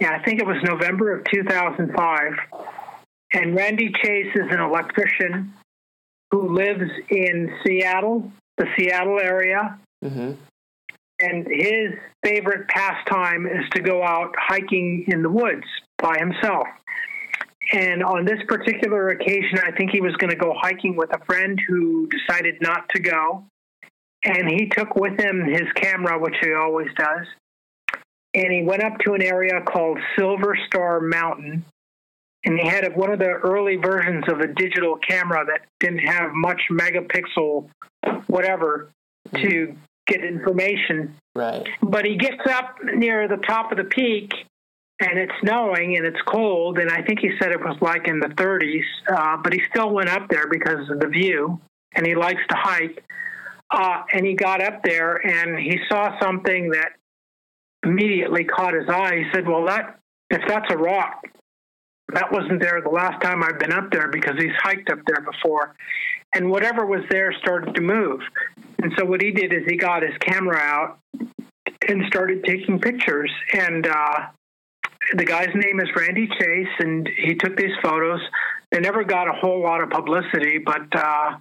[0.00, 2.32] Yeah, I think it was November of 2005.
[3.34, 5.52] And Randy Chase is an electrician
[6.30, 9.78] who lives in Seattle, the Seattle area.
[10.02, 10.32] Mm-hmm.
[11.20, 11.92] And his
[12.24, 15.64] favorite pastime is to go out hiking in the woods
[15.98, 16.66] by himself.
[17.72, 21.24] And on this particular occasion, I think he was going to go hiking with a
[21.24, 23.44] friend who decided not to go
[24.24, 27.26] and he took with him his camera, which he always does,
[28.32, 31.64] and he went up to an area called Silver Star Mountain.
[32.44, 36.32] And he had one of the early versions of a digital camera that didn't have
[36.34, 37.68] much megapixel,
[38.26, 38.90] whatever,
[39.30, 39.48] mm-hmm.
[39.48, 39.76] to
[40.06, 41.14] get information.
[41.34, 41.66] Right.
[41.82, 44.32] But he gets up near the top of the peak,
[45.00, 46.78] and it's snowing and it's cold.
[46.78, 49.90] And I think he said it was like in the 30s, uh, but he still
[49.90, 51.60] went up there because of the view,
[51.94, 53.02] and he likes to hike.
[53.70, 56.92] Uh, and he got up there and he saw something that
[57.82, 59.16] immediately caught his eye.
[59.16, 59.98] He said, Well, that
[60.30, 61.24] if that's a rock,
[62.12, 65.24] that wasn't there the last time I've been up there because he's hiked up there
[65.24, 65.74] before.
[66.34, 68.20] And whatever was there started to move.
[68.82, 70.98] And so what he did is he got his camera out
[71.88, 73.32] and started taking pictures.
[73.52, 74.26] And uh,
[75.14, 78.20] the guy's name is Randy Chase, and he took these photos.
[78.70, 81.36] They never got a whole lot of publicity, but uh,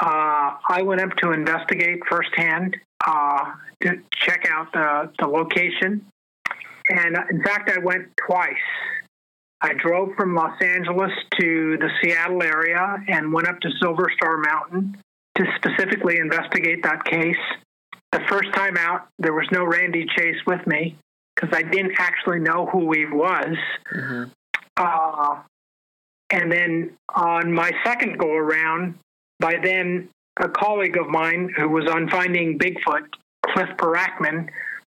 [0.00, 2.76] uh, I went up to investigate firsthand
[3.06, 6.04] uh, to check out the, the location.
[6.90, 8.54] And uh, in fact, I went twice.
[9.60, 14.38] I drove from Los Angeles to the Seattle area and went up to Silver Star
[14.38, 14.96] Mountain
[15.36, 17.36] to specifically investigate that case.
[18.12, 20.96] The first time out, there was no Randy Chase with me
[21.34, 23.56] because I didn't actually know who he was.
[23.94, 24.24] Mm-hmm.
[24.76, 25.42] Uh,
[26.30, 28.94] and then on my second go around,
[29.40, 33.06] by then, a colleague of mine who was on Finding Bigfoot,
[33.44, 34.48] Cliff Barackman,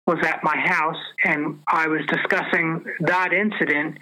[0.07, 3.97] was at my house and I was discussing that incident.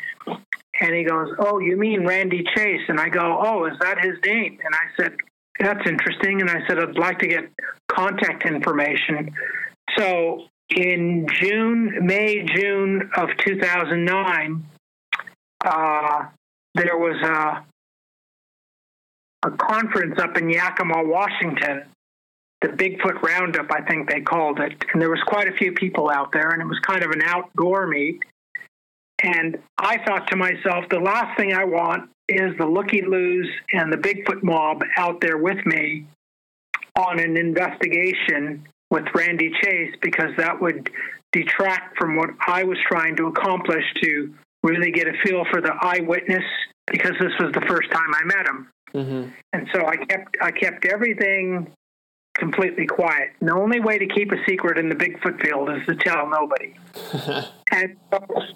[0.81, 2.81] And he goes, Oh, you mean Randy Chase?
[2.87, 4.59] And I go, Oh, is that his name?
[4.63, 5.15] And I said,
[5.59, 6.41] That's interesting.
[6.41, 7.49] And I said, I'd like to get
[7.87, 9.33] contact information.
[9.97, 14.65] So in June, May, June of 2009,
[15.65, 16.25] uh,
[16.75, 17.65] there was a
[19.45, 21.83] a conference up in Yakima, Washington,
[22.63, 24.73] the Bigfoot Roundup, I think they called it.
[24.93, 27.21] And there was quite a few people out there, and it was kind of an
[27.21, 28.23] outdoor meet.
[29.21, 33.91] And I thought to myself, the last thing I want is the looky loos and
[33.91, 36.07] the Bigfoot mob out there with me
[36.97, 40.89] on an investigation with Randy Chase because that would
[41.33, 45.73] detract from what I was trying to accomplish to really get a feel for the
[45.81, 46.43] eyewitness
[46.87, 48.69] because this was the first time I met him.
[48.93, 49.29] Mm-hmm.
[49.53, 51.71] And so I kept I kept everything
[52.35, 53.31] completely quiet.
[53.39, 56.29] And the only way to keep a secret in the Bigfoot field is to tell
[56.29, 56.73] nobody.
[57.71, 57.97] and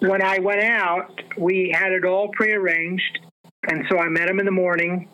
[0.00, 3.20] when I went out, we had it all prearranged.
[3.68, 5.08] And so I met him in the morning,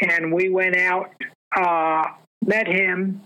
[0.00, 1.10] and we went out,
[1.56, 2.04] uh,
[2.44, 3.22] met him,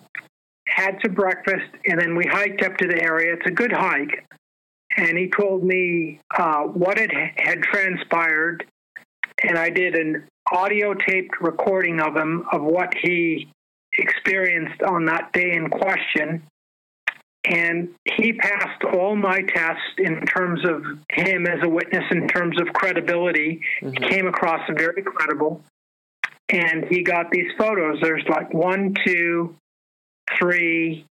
[0.66, 3.34] had some breakfast, and then we hiked up to the area.
[3.34, 4.24] It's a good hike.
[4.96, 8.64] And he told me uh, what had, had transpired.
[9.42, 13.48] And I did an audio taped recording of him of what he
[13.98, 16.42] experienced on that day in question.
[17.44, 22.60] And he passed all my tests in terms of him as a witness, in terms
[22.60, 23.62] of credibility.
[23.82, 24.02] Mm-hmm.
[24.02, 25.62] He came across very credible.
[26.50, 27.98] And he got these photos.
[28.02, 29.56] There's like one, two,
[30.38, 31.06] three,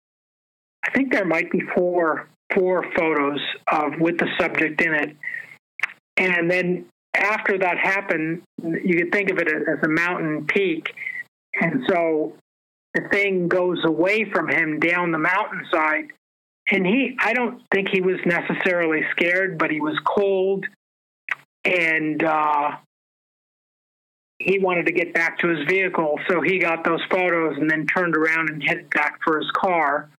[0.84, 3.40] I think there might be four four photos
[3.72, 5.16] of with the subject in it.
[6.16, 10.94] And then after that happened, you could think of it as a mountain peak.
[11.60, 12.34] And so
[12.94, 16.12] the thing goes away from him down the mountainside.
[16.70, 20.64] And he, I don't think he was necessarily scared, but he was cold.
[21.64, 22.76] And uh,
[24.38, 27.86] he wanted to get back to his vehicle, so he got those photos and then
[27.86, 30.10] turned around and headed back for his car.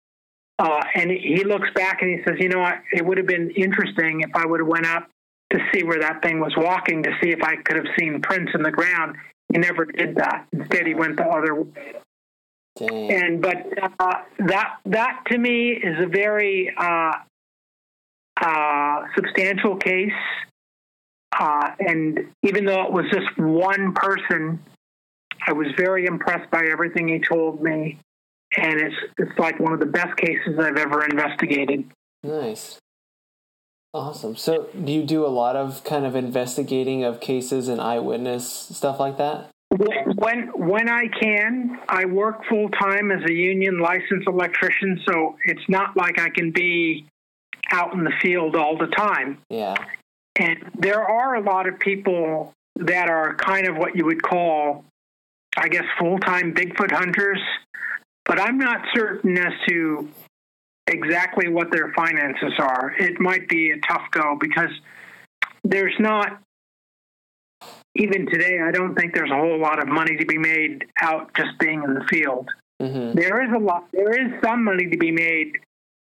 [0.59, 4.21] Uh, and he looks back and he says, "You know, it would have been interesting
[4.21, 5.09] if I would have went up
[5.51, 8.53] to see where that thing was walking to see if I could have seen prints
[8.55, 9.17] in the ground."
[9.53, 10.47] He never did that.
[10.53, 11.95] Instead, he went the other way.
[12.77, 13.13] Dang.
[13.13, 13.57] And but
[14.01, 17.13] uh, that that to me is a very uh,
[18.41, 20.13] uh, substantial case.
[21.39, 24.61] Uh, and even though it was just one person,
[25.47, 27.99] I was very impressed by everything he told me.
[28.57, 31.85] And it's it's like one of the best cases I've ever investigated.
[32.23, 32.81] Nice.
[33.93, 34.35] Awesome.
[34.35, 38.99] So, do you do a lot of kind of investigating of cases and eyewitness stuff
[38.99, 39.54] like that?
[39.77, 45.69] When when I can, I work full time as a union licensed electrician, so it's
[45.69, 47.07] not like I can be
[47.73, 49.39] out in the field all the time.
[49.51, 49.75] Yeah.
[50.37, 54.85] And there are a lot of people that are kind of what you would call,
[55.57, 57.41] I guess, full time Bigfoot hunters,
[58.25, 60.09] but I'm not certain as to
[60.87, 62.95] exactly what their finances are.
[62.99, 64.71] It might be a tough go because
[65.65, 66.41] there's not
[67.97, 71.33] even today, I don't think there's a whole lot of money to be made out
[71.35, 72.49] just being in the field.
[72.83, 73.17] Mm-hmm.
[73.19, 73.87] There is a lot.
[73.93, 75.53] There is some money to be made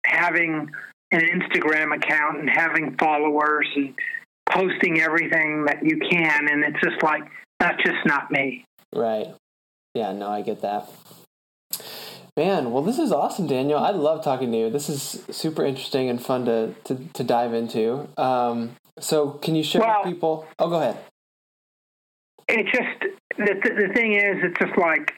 [0.06, 0.70] having
[1.12, 3.96] an Instagram account and having followers and
[4.50, 6.48] posting everything that you can.
[6.48, 7.24] And it's just like
[7.60, 8.66] that's just not me.
[8.96, 9.28] Right.
[9.96, 10.14] Yeah.
[10.14, 10.88] No, I get that.
[12.38, 13.80] Man, well, this is awesome, Daniel.
[13.80, 14.70] I love talking to you.
[14.70, 18.08] This is super interesting and fun to to, to dive into.
[18.16, 20.48] Um, so, can you share Well- with people?
[20.58, 20.98] Oh, go ahead.
[22.50, 23.54] It's just the
[23.88, 25.14] the thing is, it's just like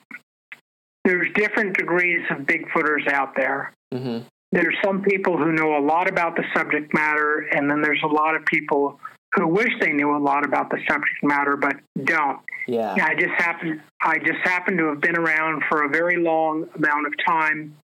[1.06, 3.74] there's different degrees of Bigfooters out there.
[3.94, 4.26] Mm-hmm.
[4.52, 8.08] There's some people who know a lot about the subject matter, and then there's a
[8.08, 9.00] lot of people
[9.36, 12.40] who wish they knew a lot about the subject matter but don't.
[12.68, 12.96] Yeah.
[13.02, 17.08] I just happen I just happen to have been around for a very long amount
[17.08, 17.78] of time.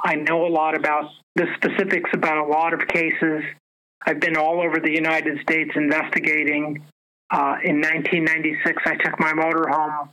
[0.00, 3.42] I know a lot about the specifics about a lot of cases.
[4.04, 6.84] I've been all over the United States investigating.
[7.32, 10.10] Uh, in 1996, I took my motorhome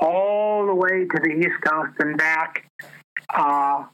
[0.00, 2.68] all the way to the East Coast and back,
[3.32, 3.84] uh,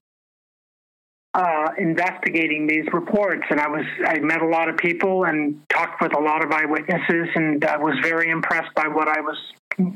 [1.34, 3.42] uh, investigating these reports.
[3.50, 6.52] And I was I met a lot of people and talked with a lot of
[6.52, 9.36] eyewitnesses, and I was very impressed by what I was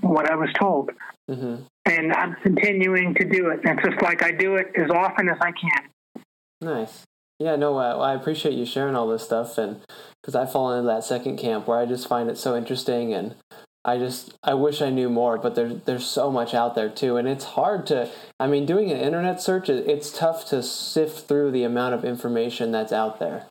[0.03, 0.91] what I was told.
[1.31, 1.63] Mm-hmm.
[1.87, 3.61] And I'm continuing to do it.
[3.65, 6.25] And it's just like I do it as often as I can.
[6.61, 7.07] Nice.
[7.39, 9.81] Yeah, no, I, I appreciate you sharing all this stuff, and
[10.21, 13.37] because I fall into that second camp where I just find it so interesting, and
[13.85, 17.17] I just I wish I knew more, but there's there's so much out there too,
[17.17, 18.11] and it's hard to.
[18.41, 22.05] I mean, doing an internet search, it- it's tough to sift through the amount of
[22.05, 23.47] information that's out there.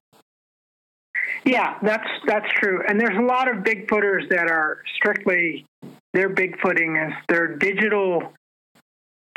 [1.45, 2.83] Yeah, that's that's true.
[2.89, 5.65] And there's a lot of Bigfooters that are strictly
[6.13, 8.33] their Bigfooting is they're digital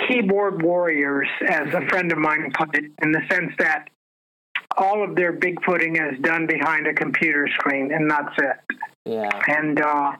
[0.08, 3.88] keyboard warriors, as a friend of mine put it, in the sense that
[4.80, 8.56] all of their Bigfooting is done behind a computer screen, and that's it.
[9.04, 9.30] Yeah.
[9.46, 10.12] And uh,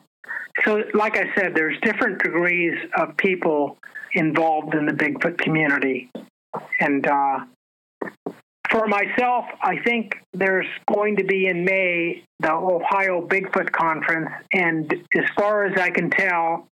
[0.64, 3.78] so, like I said, there's different degrees of people
[4.12, 6.10] involved in the Bigfoot community.
[6.80, 7.40] And uh,
[8.70, 14.30] for myself, I think there's going to be in May the Ohio Bigfoot Conference.
[14.52, 16.66] And as far as I can tell,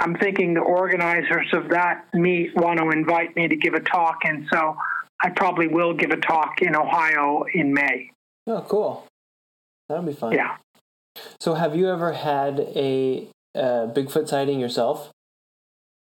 [0.00, 4.20] I'm thinking the organizers of that meet want to invite me to give a talk.
[4.24, 4.76] And so
[5.24, 8.10] I probably will give a talk in Ohio in May.
[8.46, 9.06] Oh, cool.
[9.88, 10.32] That'll be fun.
[10.32, 10.56] Yeah.
[11.40, 15.10] So, have you ever had a uh, Bigfoot sighting yourself?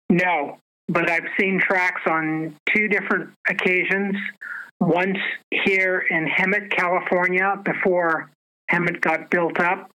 [0.09, 0.57] No,
[0.87, 4.15] but I've seen tracks on two different occasions.
[4.79, 5.17] Once
[5.51, 8.31] here in Hemet, California, before
[8.71, 9.91] Hemet got built up.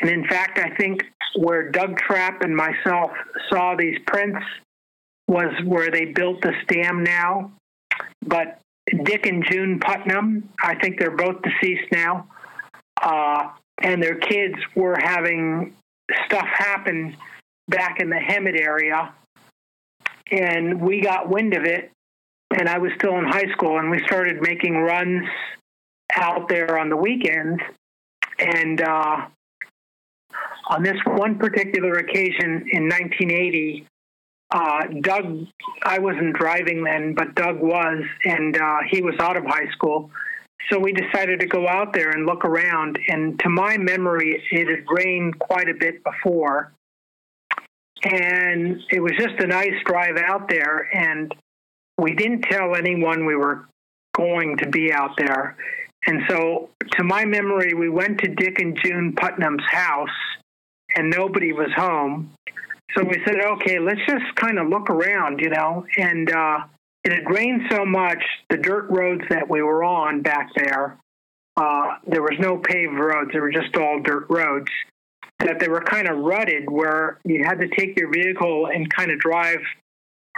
[0.00, 1.02] And in fact, I think
[1.36, 3.10] where Doug Trapp and myself
[3.50, 4.40] saw these prints
[5.28, 7.52] was where they built this dam now.
[8.26, 8.60] But
[9.04, 12.28] Dick and June Putnam, I think they're both deceased now,
[13.02, 13.50] uh,
[13.82, 15.74] and their kids were having
[16.26, 17.16] stuff happen
[17.68, 19.12] back in the Hemet area.
[20.30, 21.90] And we got wind of it
[22.56, 25.26] and i was still in high school and we started making runs
[26.14, 27.60] out there on the weekends.
[28.38, 29.26] And uh,
[30.68, 33.86] on this one particular occasion in 1980
[34.54, 35.46] uh, doug
[35.82, 40.10] i wasn't driving then but doug was and uh, he was out of high school.
[40.70, 44.68] So we decided to go out there and look around and to my memory it
[44.68, 46.72] had rained quite a bit before.
[48.02, 51.34] And it was just a nice drive out there and
[51.98, 53.66] we didn't tell anyone we were
[54.16, 55.56] going to be out there.
[56.06, 60.08] And so to my memory we went to dick and june putnam's house
[60.96, 62.32] and nobody was home
[62.96, 65.84] so we said, okay, let's just kind of look around, you know.
[65.96, 66.58] And uh,
[67.04, 70.98] it had rained so much, the dirt roads that we were on back there,
[71.56, 73.30] uh, there was no paved roads.
[73.32, 74.70] They were just all dirt roads.
[75.40, 79.10] That they were kind of rutted, where you had to take your vehicle and kind
[79.10, 79.60] of drive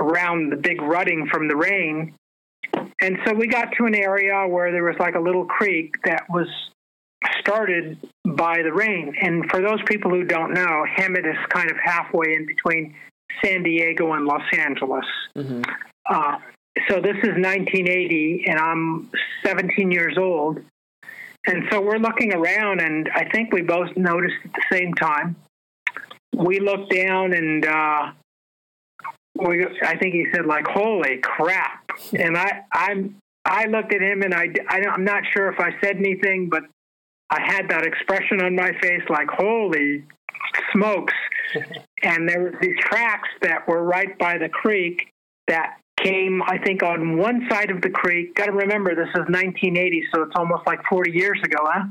[0.00, 2.14] around the big rutting from the rain.
[3.00, 6.24] And so we got to an area where there was like a little creek that
[6.30, 6.48] was
[7.40, 9.14] started by the rain.
[9.20, 12.94] And for those people who don't know, Hemet is kind of halfway in between
[13.44, 15.04] San Diego and Los Angeles.
[15.36, 15.62] Mm-hmm.
[16.08, 16.38] Uh,
[16.88, 19.10] so this is 1980, and I'm
[19.44, 20.58] 17 years old.
[21.46, 25.36] And so we're looking around, and I think we both noticed at the same time.
[26.34, 28.12] We looked down, and uh,
[29.36, 31.88] we, I think he said, like, "Holy crap!"
[32.18, 35.70] And I, I'm, I looked at him, and I, I, I'm not sure if I
[35.80, 36.64] said anything, but
[37.31, 40.05] I had that expression on my face like, holy
[40.72, 41.14] smokes.
[42.03, 45.09] and there were these tracks that were right by the creek
[45.49, 48.35] that came, I think, on one side of the creek.
[48.35, 51.85] Got to remember, this is 1980, so it's almost like 40 years ago, huh?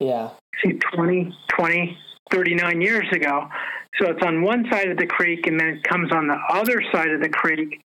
[0.00, 0.30] Yeah.
[0.64, 1.98] See, 20, 20,
[2.30, 3.48] 39 years ago.
[3.98, 6.82] So it's on one side of the creek, and then it comes on the other
[6.92, 7.80] side of the creek.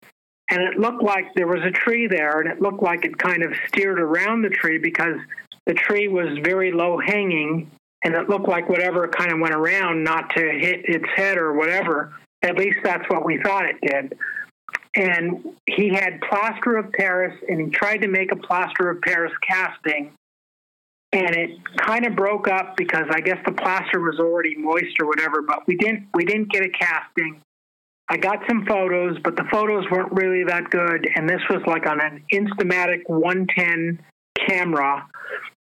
[0.49, 3.43] And it looked like there was a tree there, and it looked like it kind
[3.43, 5.17] of steered around the tree because
[5.69, 7.69] the tree was very low hanging
[8.03, 11.53] and it looked like whatever kind of went around not to hit its head or
[11.53, 12.11] whatever.
[12.41, 14.17] At least that's what we thought it did.
[14.95, 19.31] And he had plaster of Paris and he tried to make a plaster of Paris
[19.47, 20.11] casting.
[21.11, 25.05] And it kind of broke up because I guess the plaster was already moist or
[25.05, 27.41] whatever, but we didn't we didn't get a casting.
[28.07, 31.07] I got some photos, but the photos weren't really that good.
[31.15, 33.99] And this was like on an Instamatic 110
[34.47, 35.05] camera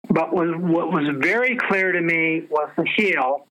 [0.10, 3.45] but was, what was very clear to me was the heel,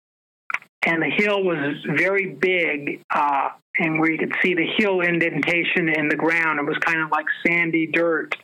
[0.84, 5.88] and the heel was very big, uh, and where you could see the heel indentation
[5.88, 6.58] in the ground.
[6.58, 8.34] It was kind of like sandy dirt,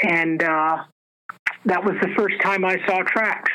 [0.00, 0.84] and uh,
[1.64, 3.52] that was the first time I saw tracks.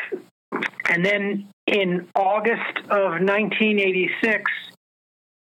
[0.89, 4.51] And then in August of 1986,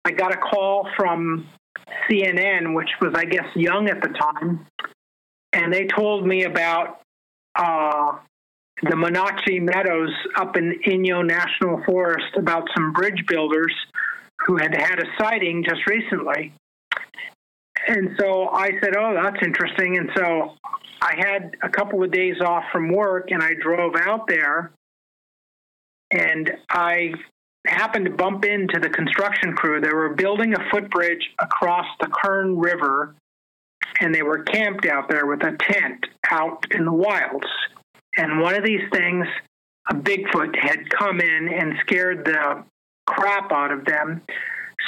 [0.05, 1.49] I got a call from
[2.09, 4.67] CNN, which was, I guess, young at the time,
[5.53, 7.01] and they told me about
[7.57, 8.19] uh,
[8.83, 13.73] the Monache Meadows up in Inyo National Forest about some bridge builders
[14.47, 16.53] who had had a sighting just recently.
[17.89, 19.97] And so I said, Oh, that's interesting.
[19.97, 20.55] And so
[21.01, 24.73] I had a couple of days off from work and I drove out there
[26.11, 27.13] and I
[27.67, 29.81] happened to bump into the construction crew.
[29.81, 33.15] They were building a footbridge across the Kern River
[34.01, 37.47] and they were camped out there with a tent out in the wilds.
[38.17, 39.27] And one of these things,
[39.89, 42.65] a Bigfoot had come in and scared the
[43.07, 44.23] crap out of them,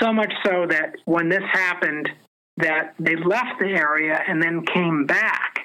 [0.00, 2.09] so much so that when this happened,
[2.56, 5.61] that they left the area and then came back.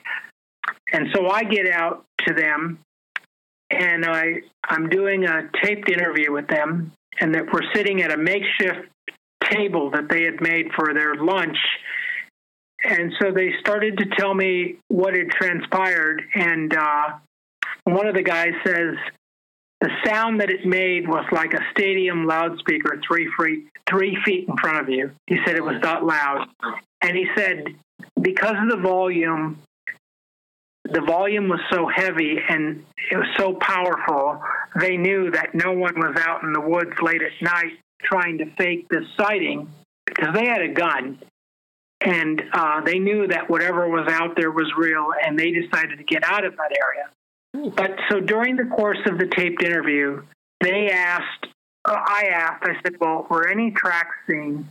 [0.91, 2.79] And so I get out to them
[3.71, 8.17] and I I'm doing a taped interview with them and that we're sitting at a
[8.17, 8.87] makeshift
[9.51, 11.57] table that they had made for their lunch
[12.83, 16.23] and so they started to tell me what had transpired.
[16.35, 17.13] And uh,
[17.85, 18.95] one of the guys says
[19.79, 24.57] the sound that it made was like a stadium loudspeaker three feet three feet in
[24.57, 25.11] front of you.
[25.27, 26.47] He said it was that loud,
[27.01, 27.65] and he said
[28.21, 29.61] because of the volume,
[30.85, 34.41] the volume was so heavy and it was so powerful.
[34.79, 38.45] They knew that no one was out in the woods late at night trying to
[38.55, 39.69] fake this sighting
[40.05, 41.19] because they had a gun
[42.03, 46.03] and uh, they knew that whatever was out there was real, and they decided to
[46.03, 47.71] get out of that area.
[47.75, 50.23] But so during the course of the taped interview,
[50.59, 51.47] they asked,
[51.85, 54.67] uh, I asked, I said, "Well, were any tracks seen?"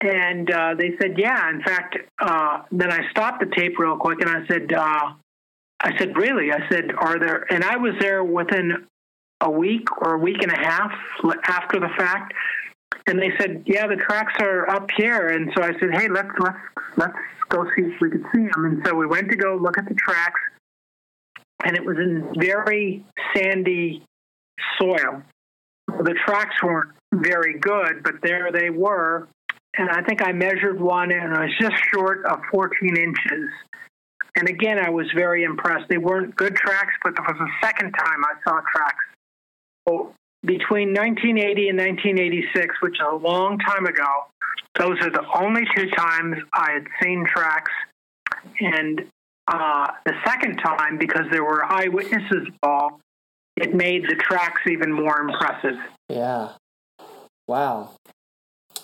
[0.00, 4.20] And uh, they said, "Yeah." In fact, uh, then I stopped the tape real quick,
[4.20, 5.12] and I said, uh,
[5.80, 8.86] "I said, really?" I said, "Are there?" And I was there within
[9.40, 10.92] a week or a week and a half
[11.48, 12.32] after the fact
[13.06, 16.30] and they said, "Yeah, the tracks are up here." And so I said, "Hey, let's
[16.38, 16.58] let's
[16.96, 19.78] let's go see if we could see them." And so we went to go look
[19.78, 20.40] at the tracks,
[21.64, 24.02] and it was in very sandy
[24.78, 25.22] soil.
[25.86, 29.28] The tracks weren't very good, but there they were.
[29.76, 33.50] And I think I measured one, and it was just short of 14 inches.
[34.36, 35.88] And again, I was very impressed.
[35.88, 39.04] They weren't good tracks, but it was the second time I saw tracks.
[39.88, 40.12] Oh,
[40.44, 44.26] Between 1980 and 1986, which is a long time ago,
[44.78, 47.72] those are the only two times I had seen tracks.
[48.60, 49.06] And
[49.48, 53.00] uh, the second time, because there were eyewitnesses involved,
[53.56, 55.78] it made the tracks even more impressive.
[56.08, 56.50] Yeah.
[57.46, 57.92] Wow.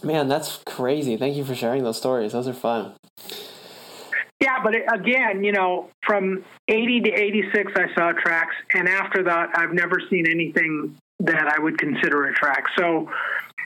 [0.03, 1.17] Man, that's crazy.
[1.17, 2.33] Thank you for sharing those stories.
[2.33, 2.95] Those are fun.
[4.41, 9.51] Yeah, but again, you know, from 80 to 86, I saw tracks, and after that,
[9.55, 12.65] I've never seen anything that I would consider a track.
[12.79, 13.09] So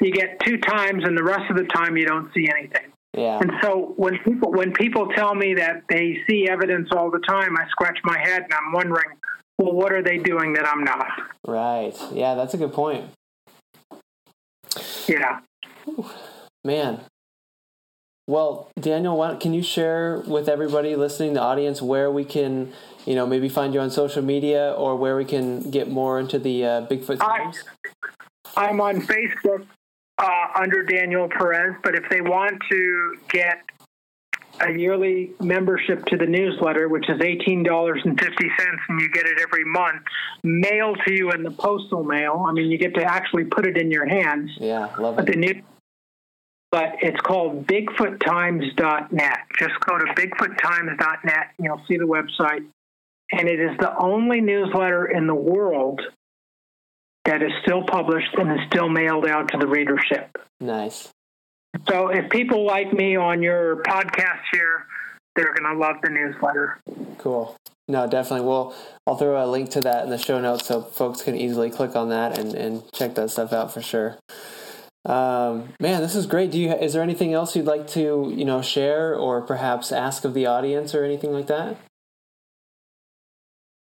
[0.00, 2.92] you get two times, and the rest of the time, you don't see anything.
[3.16, 3.38] Yeah.
[3.38, 7.57] And so when people when people tell me that they see evidence all the time,
[7.57, 9.11] I scratch my head and I'm wondering,
[9.57, 11.07] well, what are they doing that I'm not?
[11.46, 11.94] Right.
[12.12, 13.05] Yeah, that's a good point.
[15.07, 15.40] Yeah.
[16.64, 17.00] Man.
[18.27, 22.72] Well, Daniel, why, can you share with everybody listening, the audience, where we can,
[23.05, 26.39] you know, maybe find you on social media or where we can get more into
[26.39, 27.53] the uh, Bigfoot I,
[28.57, 29.66] I'm on Facebook
[30.18, 33.62] uh, under Daniel Perez, but if they want to get
[34.61, 40.03] a yearly membership to the newsletter, which is $18.50, and you get it every month,
[40.43, 42.45] mailed to you in the postal mail.
[42.49, 44.51] I mean, you get to actually put it in your hands.
[44.59, 45.33] Yeah, love but it.
[45.33, 45.62] The new,
[46.70, 49.38] but it's called BigfootTimes.net.
[49.58, 52.66] Just go to BigfootTimes.net, and you'll see the website.
[53.32, 56.00] And it is the only newsletter in the world
[57.24, 60.36] that is still published and is still mailed out to the readership.
[60.60, 61.10] Nice.
[61.88, 64.86] So if people like me on your podcast here,
[65.34, 66.80] they're going to love the newsletter.
[67.18, 67.56] Cool.
[67.88, 68.46] No, definitely.
[68.46, 68.74] Well,
[69.06, 71.96] I'll throw a link to that in the show notes so folks can easily click
[71.96, 74.16] on that and, and check that stuff out for sure.
[75.07, 76.50] Um, man, this is great.
[76.50, 80.24] Do you is there anything else you'd like to you know share or perhaps ask
[80.24, 81.76] of the audience or anything like that?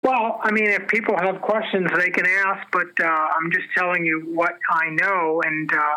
[0.02, 4.04] Well, I mean, if people have questions, they can ask, but uh, I'm just telling
[4.04, 5.96] you what I know, and uh,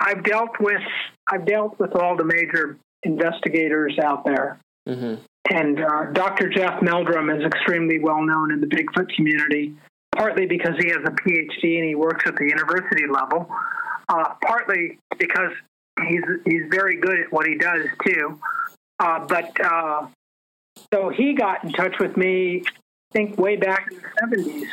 [0.00, 0.82] I've dealt with
[1.26, 5.14] I've dealt with all the major investigators out there, mm-hmm.
[5.50, 6.48] and uh, Dr.
[6.48, 9.74] Jeff Meldrum is extremely well known in the Bigfoot community,
[10.16, 13.48] partly because he has a PhD and he works at the university level,
[14.08, 15.52] uh, partly because
[16.08, 18.38] he's he's very good at what he does too.
[18.98, 20.06] Uh, but uh,
[20.92, 24.68] so he got in touch with me I think way back in the 70s.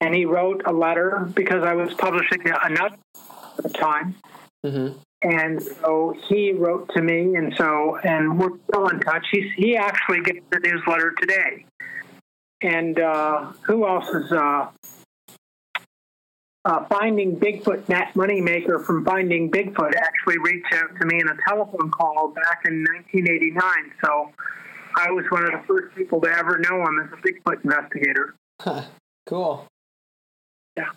[0.00, 2.96] And he wrote a letter because I was publishing enough
[3.58, 4.16] at the time.
[4.66, 4.98] Mm-hmm.
[5.22, 9.24] And so he wrote to me, and so, and we're still in touch.
[9.30, 11.64] He's, he actually gets the newsletter today.
[12.60, 14.68] And uh, who else is uh,
[16.64, 21.36] uh, Finding Bigfoot Matt Moneymaker from Finding Bigfoot actually reached out to me in a
[21.48, 23.62] telephone call back in 1989.
[24.04, 24.30] So
[24.96, 28.34] I was one of the first people to ever know him as a Bigfoot investigator.
[29.26, 29.66] cool.
[30.76, 30.90] Yeah.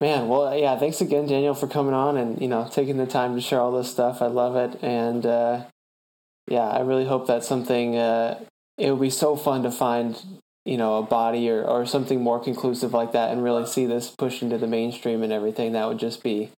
[0.00, 0.78] Man, well, yeah.
[0.78, 3.72] Thanks again, Daniel, for coming on and you know taking the time to share all
[3.72, 4.22] this stuff.
[4.22, 5.64] I love it, and uh,
[6.48, 7.96] yeah, I really hope that something.
[7.96, 8.40] Uh,
[8.78, 10.20] it would be so fun to find
[10.64, 14.10] you know a body or or something more conclusive like that, and really see this
[14.10, 15.72] push into the mainstream and everything.
[15.72, 16.50] That would just be.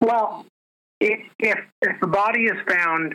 [0.00, 0.46] Well,
[1.00, 3.14] if if, if the body is found,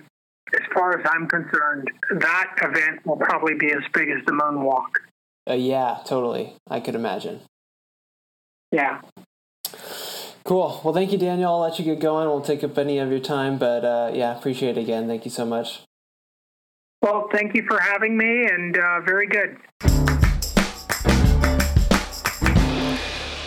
[0.54, 4.90] as far as I'm concerned, that event will probably be as big as the moonwalk.
[5.50, 6.54] Uh, yeah, totally.
[6.70, 7.42] I could imagine.
[8.72, 9.02] Yeah.
[10.46, 10.82] Cool.
[10.84, 11.52] Well, thank you, Daniel.
[11.52, 12.28] I'll let you get going.
[12.28, 15.08] Won't take up any of your time, but uh, yeah, appreciate it again.
[15.08, 15.82] Thank you so much.
[17.02, 19.99] Well, thank you for having me, and uh, very good.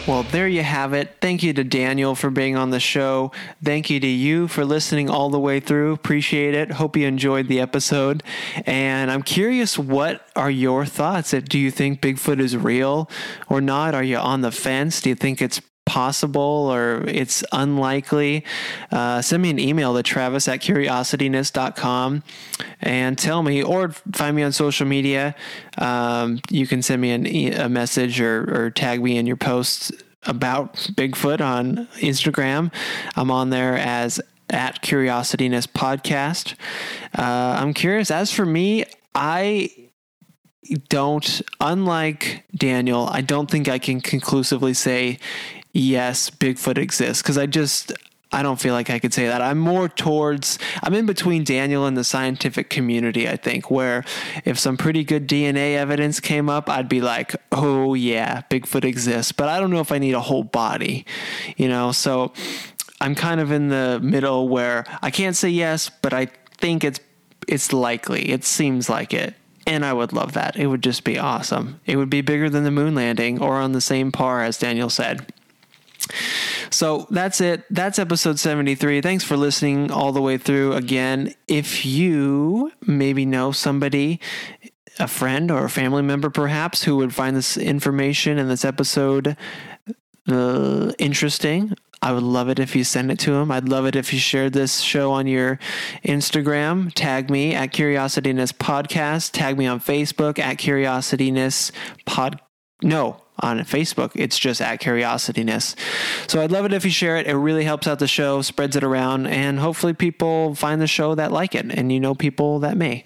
[0.04, 1.16] Well, there you have it.
[1.20, 3.30] Thank you to Daniel for being on the show.
[3.62, 5.92] Thank you to you for listening all the way through.
[5.92, 6.72] Appreciate it.
[6.72, 8.24] Hope you enjoyed the episode.
[8.66, 11.30] And I'm curious, what are your thoughts?
[11.30, 13.08] Do you think Bigfoot is real
[13.48, 13.94] or not?
[13.94, 15.00] Are you on the fence?
[15.00, 18.44] Do you think it's possible or it's unlikely,
[18.90, 22.22] uh, send me an email to travis at curiosityness.com
[22.80, 25.34] and tell me, or find me on social media.
[25.78, 29.36] Um, you can send me an e- a message or, or tag me in your
[29.36, 29.92] posts
[30.24, 32.72] about Bigfoot on Instagram.
[33.16, 34.20] I'm on there as
[34.50, 36.54] at Curiosityness Podcast.
[37.16, 38.10] Uh, I'm curious.
[38.10, 39.70] As for me, I
[40.88, 45.18] don't, unlike Daniel, I don't think I can conclusively say
[45.72, 47.92] yes, Bigfoot exists because I just
[48.34, 49.42] I don't feel like I could say that.
[49.42, 54.04] I'm more towards I'm in between Daniel and the scientific community, I think, where
[54.44, 59.32] if some pretty good DNA evidence came up, I'd be like, "Oh yeah, Bigfoot exists."
[59.32, 61.04] But I don't know if I need a whole body,
[61.56, 61.92] you know.
[61.92, 62.32] So
[63.00, 66.26] I'm kind of in the middle where I can't say yes, but I
[66.58, 67.00] think it's
[67.48, 68.30] it's likely.
[68.30, 69.34] It seems like it.
[69.66, 70.56] And I would love that.
[70.56, 71.80] It would just be awesome.
[71.86, 74.90] It would be bigger than the moon landing or on the same par as Daniel
[74.90, 75.32] said.
[76.70, 77.64] So that's it.
[77.70, 79.00] That's episode 73.
[79.00, 80.74] Thanks for listening all the way through.
[80.74, 84.20] Again, if you maybe know somebody,
[84.98, 89.36] a friend or a family member perhaps, who would find this information in this episode
[90.28, 93.52] uh, interesting, I would love it if you send it to him.
[93.52, 95.60] I'd love it if you shared this show on your
[96.04, 96.92] Instagram.
[96.94, 99.30] Tag me at Curiosityness Podcast.
[99.30, 101.70] Tag me on Facebook at Curiosityness
[102.04, 102.40] Pod.
[102.82, 104.12] No, on Facebook.
[104.14, 105.76] It's just at Curiosityness.
[106.28, 107.26] So I'd love it if you share it.
[107.26, 111.14] It really helps out the show, spreads it around, and hopefully people find the show
[111.14, 113.04] that like it, and you know people that may.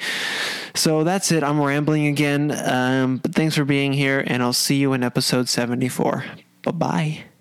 [0.75, 1.43] So that's it.
[1.43, 2.53] I'm rambling again.
[2.53, 6.25] Um, but thanks for being here, and I'll see you in episode 74.
[6.63, 7.36] Bye bye.